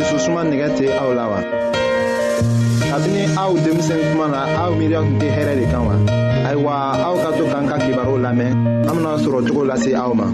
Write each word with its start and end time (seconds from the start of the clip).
dususuma 0.00 0.42
nɛgɛ 0.50 0.68
tɛ 0.78 0.84
aw 1.02 1.10
la 1.18 1.24
wa. 1.32 1.40
kabini 2.90 3.22
aw 3.42 3.50
denmisɛn 3.64 4.00
kuma 4.08 4.26
na 4.34 4.38
aw 4.62 4.70
miiriya 4.78 5.00
tun 5.04 5.16
tɛ 5.20 5.28
hɛrɛ 5.36 5.52
de 5.60 5.64
kan 5.72 5.82
wa. 5.88 5.94
ayiwa 6.48 6.72
aw 7.06 7.14
ka 7.22 7.28
to 7.36 7.42
k'an 7.52 7.64
ka 7.70 7.76
kibaru 7.84 8.14
lamɛn 8.24 8.52
an 8.88 8.94
bena 8.96 9.12
sɔrɔ 9.24 9.38
cogo 9.46 9.62
lase 9.70 9.90
aw 10.02 10.12
ma. 10.18 10.26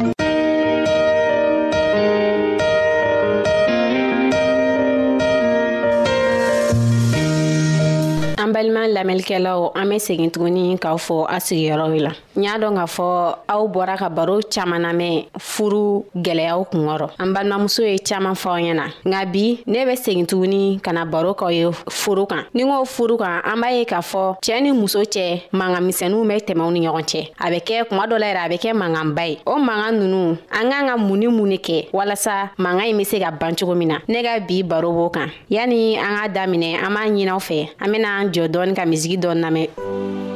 an 8.43 8.49
balima 8.55 8.83
lamɛnnikɛlaw 8.97 9.59
an 9.81 9.87
bɛ 9.91 9.97
segin 10.07 10.31
tuguni 10.35 10.65
k'aw 10.85 10.99
fɔ 11.07 11.19
a 11.35 11.37
sigiyɔrɔw 11.47 11.99
la. 12.07 12.13
n 12.37 12.43
y'a 12.45 12.59
dɔn 12.59 12.77
k'a 12.77 12.85
fɔ 12.85 13.35
aw 13.49 13.65
bɔra 13.67 13.97
ka 13.97 14.09
baro 14.11 14.41
caaman 14.55 14.83
namɛn 14.85 15.25
furu 15.41 16.05
gwɛlɛyaw 16.15 16.65
kunkɔrɔ 16.71 17.09
an 17.19 17.33
balimamuso 17.35 17.81
ye 17.83 17.97
caaman 17.99 18.35
fɔaw 18.35 18.61
ɲɛ 18.61 18.75
na 18.77 18.87
nka 19.05 19.25
bi 19.33 19.63
ne 19.67 19.85
be 19.87 19.93
segin 19.97 20.27
tuguni 20.27 20.79
ka 20.83 20.93
na 20.93 21.05
baro 21.07 21.35
k'aw 21.35 21.51
ye 21.51 21.65
furu 21.89 22.27
kan 22.29 22.45
ni 22.53 22.63
k'o 22.63 22.85
furu 22.85 23.17
kan 23.19 23.41
an 23.43 23.57
b'a 23.63 23.73
ye 23.79 23.85
k'a 23.85 24.01
fɔ 24.01 24.37
cɛɛ 24.43 24.63
ni 24.63 24.73
muso 24.73 25.01
cɛ 25.01 25.45
manga 25.53 25.81
misɛniw 25.81 26.23
bɛ 26.29 26.37
tɛmɛw 26.47 26.73
ni 26.73 26.81
ɲɔgɔn 26.87 27.05
cɛ 27.05 27.31
a 27.41 27.47
bɛ 27.51 27.59
kɛ 27.65 27.89
kuma 27.89 28.07
dɔ 28.07 28.19
la 28.21 28.27
yɛrɛ 28.33 28.43
a 28.45 28.49
bɛ 28.49 28.57
kɛ 28.59 28.73
manganba 28.83 29.27
ye 29.29 29.39
o 29.47 29.59
manga 29.59 29.91
nunu 29.93 30.37
an 30.53 30.69
k'an 30.71 30.87
ka 30.91 30.97
mun 30.97 31.17
ni 31.19 31.27
mun 31.29 31.47
ne 31.49 31.57
kɛ 31.59 31.89
walasa 31.93 32.51
manga 32.59 32.85
ɲi 32.85 32.99
be 32.99 33.05
se 33.05 33.19
ka 33.19 33.31
ban 33.31 33.55
cogo 33.57 33.75
min 33.75 33.89
na 33.89 33.99
ne 34.07 34.23
ka 34.23 34.41
bi 34.47 34.61
baro 34.63 34.91
b'o 34.93 35.09
kan 35.11 35.29
yani 35.51 35.97
an 35.97 36.17
k'a 36.21 36.29
daminɛ 36.35 36.85
an 36.85 36.93
b'a 36.93 37.09
ɲinaw 37.09 37.41
fɛ 37.41 37.71
an 37.81 37.89
bena 37.93 38.09
an 38.21 38.29
jɔ 38.31 38.47
dɔɔni 38.49 38.75
ka 38.77 38.83
misigi 38.85 39.17
dɔɔni 39.17 39.41
lamɛn 39.43 40.36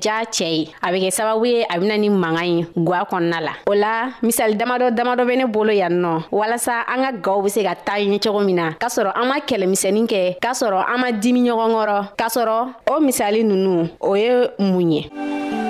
ja 0.01 0.23
cɛ 0.25 0.45
ye 0.49 0.61
a 0.81 0.89
bɛ 0.91 0.97
kɛ 1.03 1.09
sababu 1.13 1.45
ye 1.45 1.65
a 1.69 1.75
bɛna 1.77 1.95
ni 2.01 2.09
mankan 2.09 2.45
ye 2.49 2.65
gwa 2.75 2.99
kɔnɔna 3.05 3.39
la 3.45 3.53
o 3.69 3.73
la 3.73 4.09
misali 4.25 4.55
damadɔ 4.57 4.89
damadɔ 4.91 5.23
bɛ 5.29 5.33
ne 5.37 5.45
bolo 5.45 5.71
yan 5.71 6.01
nɔ 6.01 6.23
walasa 6.31 6.83
an 6.89 6.99
ka 7.05 7.11
gaw 7.21 7.41
be 7.41 7.49
se 7.49 7.63
ka 7.63 7.73
taa 7.75 7.99
ɲɛ 8.01 8.19
cogo 8.19 8.39
min 8.45 8.55
na 8.55 8.71
k'a 8.73 8.87
sɔrɔ 8.89 9.11
an 9.15 9.27
ma 9.29 9.37
kɛlɛmisɛnin 9.39 10.07
kɛ 10.09 10.37
k'a 10.41 10.51
sɔrɔ 10.57 10.81
an 10.89 10.99
ma 11.01 11.09
dimi 11.21 11.41
ɲɔgɔn 11.45 11.71
kɔrɔ 11.77 12.05
k'a 12.17 12.27
sɔrɔ 12.35 12.67
o 12.91 12.99
misali 12.99 13.43
nunu 13.45 13.89
o 14.01 14.15
ye 14.15 14.47
mun 14.59 14.91
ye 14.91 15.60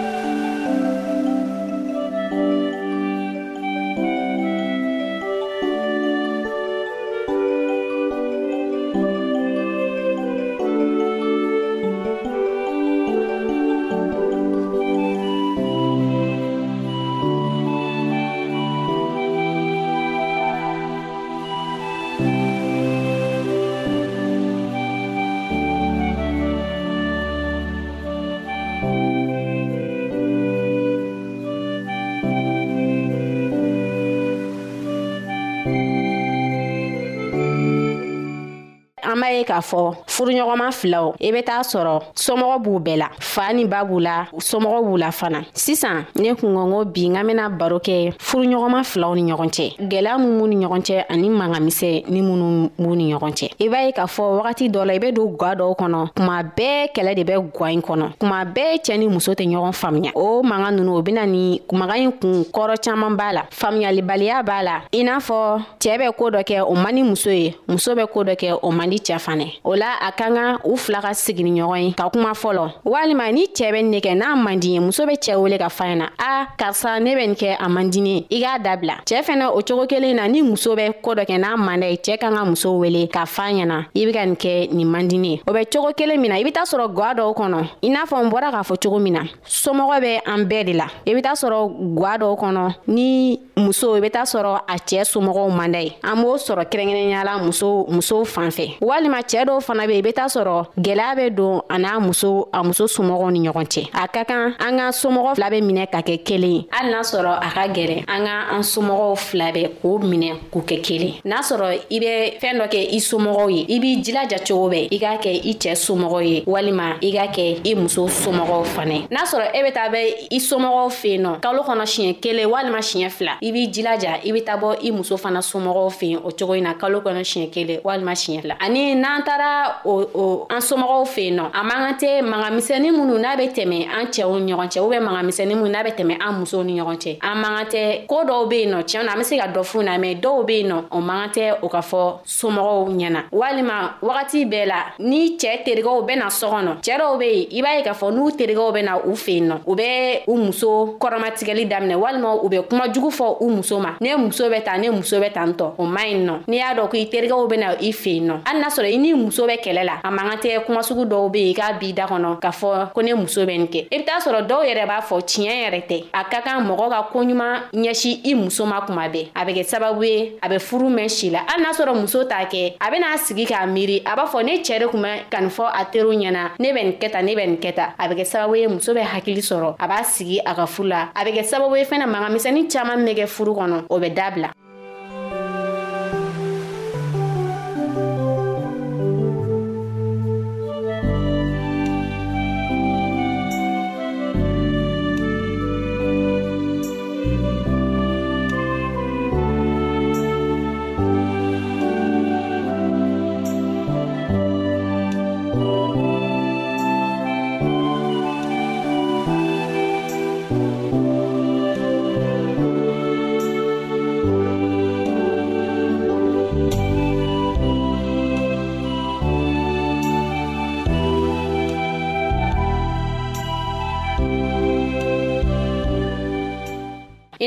ye 39.41 39.45
k'a 39.45 39.59
fɔ 39.59 39.93
furuɲɔgɔnma 40.07 40.71
filaw 40.71 41.13
i 41.19 41.31
be 41.31 41.41
t'a 41.43 41.61
sɔrɔ 41.63 41.99
somɔgɔ 42.15 42.59
b'u 42.63 42.79
bɛɛ 42.79 42.97
la 42.97 43.07
faa 43.19 43.53
ni 43.53 43.65
ba 43.65 43.83
b'u 43.83 43.99
la 44.01 44.25
somɔgɔ 44.37 44.79
b'u 44.85 44.97
la 44.99 45.09
fana 45.11 45.41
sisan 45.53 46.05
ne 46.15 46.33
kungongo 46.35 46.85
bi 46.93 47.07
n 47.09 47.15
ka 47.15 47.23
bena 47.23 47.49
baro 47.49 47.79
kɛ 47.79 48.13
furuɲɔgɔnma 48.19 48.81
filaw 48.85 49.15
ni 49.15 49.23
ɲɔgɔn 49.31 49.49
cɛ 49.49 49.65
gwɛlɛya 49.87 50.17
min 50.17 50.37
b'u 50.39 50.47
ni 50.47 50.55
ɲɔgɔn 50.65 50.81
cɛ 50.89 51.05
ani 51.09 51.29
mangamisɛ 51.29 52.05
ni 52.09 52.21
minnu 52.21 52.69
b'u 52.77 52.95
ni 52.95 53.13
ɲɔgɔn 53.13 53.33
cɛ 53.39 53.47
i 53.59 53.67
b'a 53.69 53.85
ye 53.85 53.91
k'a 53.91 54.05
fɔ 54.15 54.25
wagati 54.39 54.69
dɔ 54.71 54.85
la 54.87 54.93
i 54.93 54.99
be 54.99 55.11
don 55.11 55.33
gwa 55.37 55.55
dɔw 55.55 55.75
kɔnɔ 55.79 56.13
kuma 56.15 56.43
bɛɛ 56.43 56.91
kɛlɛ 56.95 57.15
de 57.15 57.23
bɛ 57.31 57.51
gwa 57.53 57.71
yi 57.71 57.79
kɔnɔ 57.81 58.17
kuma 58.19 58.45
bɛɛ 58.45 58.77
cɛɛ 58.85 58.97
ni 58.99 59.07
muso 59.07 59.33
tɛ 59.33 59.45
ɲɔgɔn 59.47 59.73
faamuya 59.81 60.11
o 60.15 60.43
manga 60.43 60.71
nunu 60.71 60.97
o 60.97 61.01
bena 61.01 61.25
ni 61.25 61.61
maga 61.71 61.93
ɲi 61.93 62.11
kun 62.21 62.43
kɔrɔ 62.51 62.75
caaman 62.83 63.15
b'a 63.17 63.33
la 63.33 63.43
faamuyalibaliya 63.49 64.43
b'a 64.45 64.63
la 64.63 64.81
i 64.93 65.03
n'a 65.03 65.17
fɔ 65.19 65.59
cɛɛ 65.79 65.97
bɛ 66.01 66.13
koo 66.17 66.29
dɔ 66.29 66.43
kɛ 66.43 66.63
o 66.69 66.75
man 66.75 66.93
di 66.93 67.03
muso 67.03 67.29
ye 67.29 67.55
muso 67.67 67.95
bɛ 67.95 68.07
koo 68.11 68.23
dɔ 68.23 68.35
kɛ 68.35 68.59
o 68.61 68.71
man 68.71 68.89
di 68.89 68.97
cɛɛ 68.99 69.17
fanɛ 69.31 69.47
o 69.63 69.75
la 69.75 69.93
a 69.99 70.11
ka 70.11 70.27
kan 70.29 70.57
u 70.65 70.75
fila 70.77 71.01
ka 71.01 71.13
sigini 71.13 71.51
ɲɔgɔn 71.61 71.83
ye 71.87 71.93
ka 71.93 72.09
kuma 72.09 72.31
fɔlɔ 72.31 72.71
walima 72.85 73.31
ni 73.31 73.45
cɛɛ 73.47 73.71
bɛ 73.71 73.81
nin 73.83 73.91
ne 73.91 73.99
kɛ 73.99 74.15
n'a 74.17 74.35
man 74.35 74.59
di 74.59 74.73
ye 74.73 74.79
muso 74.79 75.05
be 75.05 75.13
cɛɛ 75.15 75.37
wele 75.41 75.57
ka 75.57 75.69
fa 75.69 75.95
na 75.95 76.09
a 76.19 76.47
karisa 76.57 76.99
ne 77.01 77.15
bɛ 77.15 77.25
nin 77.27 77.35
kɛ 77.35 77.55
a 77.59 77.69
man 77.69 77.89
dini 77.91 78.25
i 78.31 78.39
k'a 78.41 78.59
dabila 78.63 78.93
cɛɛ 79.05 79.23
fɛnɛ 79.23 79.49
o 79.51 79.61
cogo 79.61 79.85
kelen 79.87 80.15
na 80.15 80.27
ni 80.27 80.41
muso 80.41 80.75
bɛ 80.75 81.01
koo 81.01 81.13
dɔ 81.15 81.25
kɛ 81.25 81.37
n'a 81.39 81.57
manda 81.57 81.89
ye 81.89 81.97
cɛɛ 81.97 82.19
kan 82.19 82.31
ka 82.35 82.45
muso 82.45 82.73
wele 82.79 83.07
k'a 83.07 83.25
fa 83.27 83.43
ɲɛna 83.43 83.85
i 83.95 84.05
be 84.05 84.11
ka 84.11 84.25
nin 84.25 84.35
kɛ 84.35 84.71
nin 84.71 84.85
man 84.91 85.07
dini 85.09 85.31
ye 85.37 85.41
o 85.47 85.51
bɛ 85.53 85.65
cogo 85.71 85.91
kelen 85.93 86.19
min 86.19 86.29
na 86.31 86.35
i 86.37 86.43
be 86.43 86.51
t'a 86.51 86.61
sɔrɔ 86.63 86.93
gwa 86.93 87.13
dɔw 87.15 87.33
kɔnɔ 87.35 87.67
i 87.83 87.89
n'a 87.89 88.05
fɔ 88.07 88.25
n 88.25 88.29
bɔra 88.31 88.51
k'a 88.51 88.61
fɔ 88.67 88.75
cogo 88.81 88.99
min 88.99 89.13
na 89.13 89.21
somɔgɔ 89.45 89.99
bɛ 90.01 90.21
an 90.25 90.43
bɛɛ 90.49 90.65
de 90.65 90.73
la 90.73 90.87
i 91.07 91.13
be 91.13 91.21
t'a 91.21 91.31
sɔrɔ 91.33 91.95
gwa 91.95 92.17
dɔw 92.17 92.37
kɔnɔ 92.39 92.75
ni 92.87 93.39
muso 93.57 93.93
i 93.95 93.99
be 93.99 94.09
t'a 94.09 94.23
sɔrɔ 94.23 94.61
a 94.69 94.73
cɛɛ 94.75 95.03
somɔgɔw 95.05 95.53
manda 95.55 95.81
ye 95.83 95.95
an 96.03 96.15
b'o 96.17 96.35
sɔrɔ 96.37 96.65
kɛrɛnkɛrɛnyala 96.65 97.41
muso 97.45 97.85
musow 97.89 98.25
fan 98.25 98.49
fɛ 98.49 98.77
walima 98.81 99.20
cɛɛ 99.29 99.43
dɔw 99.45 99.59
fana 99.61 99.87
be 99.87 99.97
i 99.97 100.01
be 100.01 100.11
t'a 100.11 100.27
sɔrɔ 100.27 100.65
gwɛlɛya 100.77 101.15
be 101.15 101.29
don 101.31 101.61
a 101.69 101.77
n'a 101.77 101.99
muso 101.99 102.47
a 102.53 102.63
muso 102.63 102.85
somɔgɔw 102.87 103.31
ni 103.31 103.47
ɲɔgɔn 103.49 103.65
cɛ 103.67 103.85
a 103.93 104.07
ka 104.07 104.23
kan 104.25 104.53
an 104.59 104.77
ka 104.77 104.89
somɔgɔ 104.91 105.35
fila 105.35 105.49
be 105.49 105.61
minɛ 105.61 105.87
ka 105.91 106.01
kɛ 106.01 106.23
kelen 106.23 106.65
hali 106.71 106.89
n'a 106.91 107.01
sɔrɔ 107.01 107.37
a 107.39 107.49
ka 107.51 107.67
gwɛlɛ 107.67 108.05
an 108.07 108.25
ka 108.25 108.55
an 108.55 108.61
somɔgɔw 108.61 109.15
fila 109.17 109.51
bɛ 109.51 109.69
k'o 109.81 109.97
minɛ 109.99 110.35
k'u 110.51 110.61
kɛ 110.63 110.79
kelen 110.81 111.13
n'a 111.25 111.37
sɔrɔ 111.41 111.67
i 111.89 111.99
be 111.99 112.37
fɛɛn 112.41 112.59
dɔ 112.61 112.67
kɛ 112.69 112.87
i 112.93 112.97
somɔgɔw 112.99 113.49
ye 113.49 113.65
i 113.75 113.79
b'i 113.79 114.01
jilaja 114.03 114.37
cogo 114.47 114.69
bɛɛ 114.73 114.87
i 114.93 114.97
k'a 114.99 115.17
kɛ 115.17 115.29
i 115.29 115.53
cɛɛ 115.53 115.75
somɔgɔ 115.87 116.23
ye 116.27 116.43
walima 116.45 116.93
i 117.01 117.11
k'a 117.11 117.27
kɛ 117.33 117.61
i 117.65 117.73
muso 117.75 118.07
somɔgɔw 118.07 118.63
fana 118.65 119.07
n'a 119.09 119.23
sɔrɔ 119.25 119.51
e 119.55 119.63
be 119.63 119.71
taa 119.71 119.89
bɛ 119.89 120.01
i 120.31 120.37
somɔgɔw 120.39 120.89
fe 120.91 121.07
yen 121.11 121.23
nɔ 121.23 121.39
kalo 121.41 121.61
kɔnɔ 121.63 121.85
siɲɛ 121.93 122.19
kelen 122.21 122.47
walima 122.49 122.79
siɲɛ 122.79 123.09
fila 123.11 123.31
i 123.41 123.51
b'i 123.51 123.71
jilaja 123.71 124.19
i 124.27 124.31
be 124.31 124.41
taa 124.41 124.57
bɔ 124.57 124.77
i 124.83 124.91
muso 124.91 125.17
fana 125.17 125.39
somɔgɔw 125.39 125.89
fe 125.91 126.05
yen 126.07 126.19
o 126.23 126.29
cogo 126.31 126.53
yi 126.55 126.61
na 126.61 126.73
kalo 126.73 126.99
kɔnɔ 127.01 127.21
siɲɛ 127.23 127.49
kelen 127.53 127.79
walima 127.83 128.13
siɲɛ 128.13 128.41
fila 128.41 128.55
ani 128.61 128.95
n'a 128.95 129.10
n'an 129.11 129.23
taara 129.23 129.75
o 129.85 130.45
an 130.49 130.59
somɔgɔw 130.61 131.05
fɛ 131.05 131.21
yen 131.23 131.37
nɔ 131.37 131.43
a 131.53 131.63
man 131.63 131.79
kan 131.85 131.95
tɛ 131.99 132.21
magamisɛnni 132.21 132.91
minnu 132.91 133.17
n'a 133.19 133.35
bɛ 133.35 133.51
tɛmɛ 133.51 133.87
an 133.99 134.05
cɛw 134.07 134.39
ni 134.41 134.53
ɲɔgɔn 134.53 134.69
cɛ 134.69 134.79
ubiyɛn 134.79 135.03
magamisɛnni 135.07 135.55
minnu 135.55 135.69
n'a 135.71 135.83
bɛ 135.85 135.95
tɛmɛ 135.95 136.15
an 136.27 136.39
musow 136.43 136.63
ni 136.65 136.79
ɲɔgɔn 136.79 136.97
cɛ 136.97 137.17
an 137.21 137.35
man 137.41 137.55
kan 137.57 137.67
tɛ 137.67 138.07
koo 138.07 138.23
dɔw 138.23 138.49
be 138.49 138.59
yen 138.61 138.71
nɔ 138.73 138.83
tiɲɛ 138.83 139.05
na 139.05 139.11
an 139.13 139.17
be 139.17 139.23
se 139.23 139.37
ka 139.37 139.47
dɔ 139.47 139.63
fuu 139.65 139.83
na 139.83 139.97
mɛn 139.97 140.21
dɔw 140.21 140.45
be 140.45 140.55
yen 140.61 140.69
nɔ 140.71 140.83
o 140.91 141.01
man 141.01 141.29
kan 141.29 141.31
tɛ 141.43 141.57
o 141.63 141.67
ka 141.69 141.79
fɔ 141.79 142.13
somɔgɔw 142.25 142.89
ɲɛna 142.91 143.21
walima 143.31 143.73
wagati 144.01 144.45
bɛɛ 144.51 144.67
la 144.67 144.85
ni 144.99 145.37
cɛɛ 145.37 145.63
terigɛw 145.65 146.05
bena 146.07 146.25
sɔ 146.27 146.47
kɔnɔ 146.51 146.71
cɛɛ 146.83 146.99
dɔw 146.99 147.17
be 147.19 147.25
yen 147.25 147.47
i 147.51 147.61
b'a 147.61 147.77
ye 147.77 147.83
k'a 147.83 147.93
fɔ 147.97 148.11
n'u 148.13 148.31
terigɛw 148.37 148.73
bena 148.73 148.97
u 149.05 149.11
fɛ 149.11 149.31
yen 149.33 149.47
nɔ 149.51 149.55
u 149.67 149.75
bɛ 149.75 150.21
u 150.27 150.35
muso 150.37 150.97
kɔrɔmatigɛli 150.99 151.67
daminɛ 151.69 151.95
walima 151.99 152.35
u 152.43 152.47
bɛ 152.49 152.67
kuma 152.69 152.87
jugu 152.93 153.09
fɔ 153.11 153.37
u 153.41 153.49
muso 153.49 153.79
ma 153.79 153.95
ne 153.99 154.15
muso 154.17 154.49
bɛ 154.49 154.63
ta 154.63 154.77
ne 154.77 154.89
muso 154.89 155.19
bɛ 155.19 155.33
tan 155.33 155.53
tɔ 155.53 155.73
o 155.79 155.85
man 155.85 156.03
ɲi 156.05 156.25
nɔ 156.25 156.35
n'i 156.47 156.57
y'a 156.57 156.75
dɔn 156.75 156.89
ko 156.89 156.95
i 156.97 157.05
terigɛw 157.05 157.47
bena 157.49 157.67
i 157.81 157.91
fɛ 157.91 158.09
yen 158.13 158.27
nɔ 158.27 158.39
hali 158.47 158.59
n'a 158.59 158.69
sɔrɔ 158.69 159.00
ni 159.01 159.13
muso 159.17 159.45
bɛ 159.49 159.57
kɛlɛ 159.57 159.83
la 159.83 159.93
a 160.03 160.11
man 160.11 160.29
ka 160.29 160.35
tɛ 160.37 160.63
kuma 160.65 160.81
sugu 160.83 161.05
dɔw 161.05 161.31
be 161.31 161.37
yen 161.41 161.55
k'a 161.55 161.73
b'i 161.79 161.93
da 161.93 162.05
kɔnɔ 162.05 162.39
k'a 162.39 162.51
fɔ 162.51 162.93
ko 162.93 163.01
ne 163.01 163.13
muso 163.13 163.43
bɛ 163.45 163.57
nin 163.57 163.67
kɛ 163.67 163.87
i 163.91 163.97
be 163.97 164.05
t'a 164.05 164.19
sɔrɔ 164.21 164.47
dɔw 164.47 164.61
yɛrɛ 164.69 164.85
b'a 164.87 164.99
fɔ 165.01 165.15
tiɲɛ 165.21 165.53
yɛrɛ 165.65 165.81
tɛ 165.89 165.97
a 166.13 166.23
ka 166.29 166.41
kan 166.45 166.63
mɔgɔ 166.67 166.89
ka 166.89 167.09
koɲuman 167.11 167.55
ɲɛsi 167.73 168.11
i 168.25 168.33
muso 168.35 168.65
ma 168.65 168.81
kuma 168.85 169.05
bɛɛ 169.09 169.29
a 169.35 169.45
bɛ 169.45 169.51
kɛ 169.57 169.63
sababu 169.71 170.03
ye 170.05 170.37
a 170.41 170.47
bɛ 170.49 170.59
furu 170.61 170.89
mɛn 170.95 171.09
si 171.11 171.29
la 171.29 171.39
hali 171.47 171.63
n'a 171.63 171.71
sɔrɔ 171.79 171.95
muso 171.99 172.23
t'a 172.25 172.45
kɛ 172.45 172.75
a 172.79 172.91
bena 172.91 173.17
sigi 173.17 173.45
k'a 173.47 173.63
miiri 173.73 174.01
a 174.05 174.15
b'a 174.15 174.25
fɔ 174.27 174.45
ne 174.45 174.59
cɛɛ 174.61 174.79
de 174.81 174.87
kun 174.87 175.01
bɛ 175.03 175.29
ka 175.31 175.39
nin 175.41 175.49
fɔ 175.49 175.63
a 175.81 175.85
teriw 175.91 176.13
ɲɛna 176.15 176.49
ne 176.59 176.71
bɛ 176.73 176.83
nin 176.83 176.93
kɛta 176.99 177.23
ne 177.23 177.35
bɛ 177.35 177.47
nin 177.47 177.57
kɛta 177.57 177.93
a 177.97 178.07
bɛ 178.07 178.15
kɛ 178.19 178.25
sababu 178.31 178.55
ye 178.59 178.67
muso 178.67 178.93
bɛ 178.93 179.01
hakili 179.01 179.41
sɔrɔ 179.51 179.75
a 179.79 179.87
b'a 179.87 180.03
sigi 180.05 180.39
a 180.45 180.53
ka 180.55 180.65
furu 180.65 180.87
la 180.89 181.09
a 181.15 181.23
bɛ 181.25 181.33
kɛ 181.33 181.43
sababu 181.49 181.75
ye 181.79 181.83
fɛnɛ 181.85 182.05
magamisɛnin 182.15 182.67
caaman 182.71 183.01
min 183.03 183.13
bɛ 183.15 183.23
kɛ 183.23 183.27
furu 183.27 183.53
kɔnɔ 183.59 183.85
o 183.89 183.99
bɛ 183.99 184.13
dabila 184.15 184.51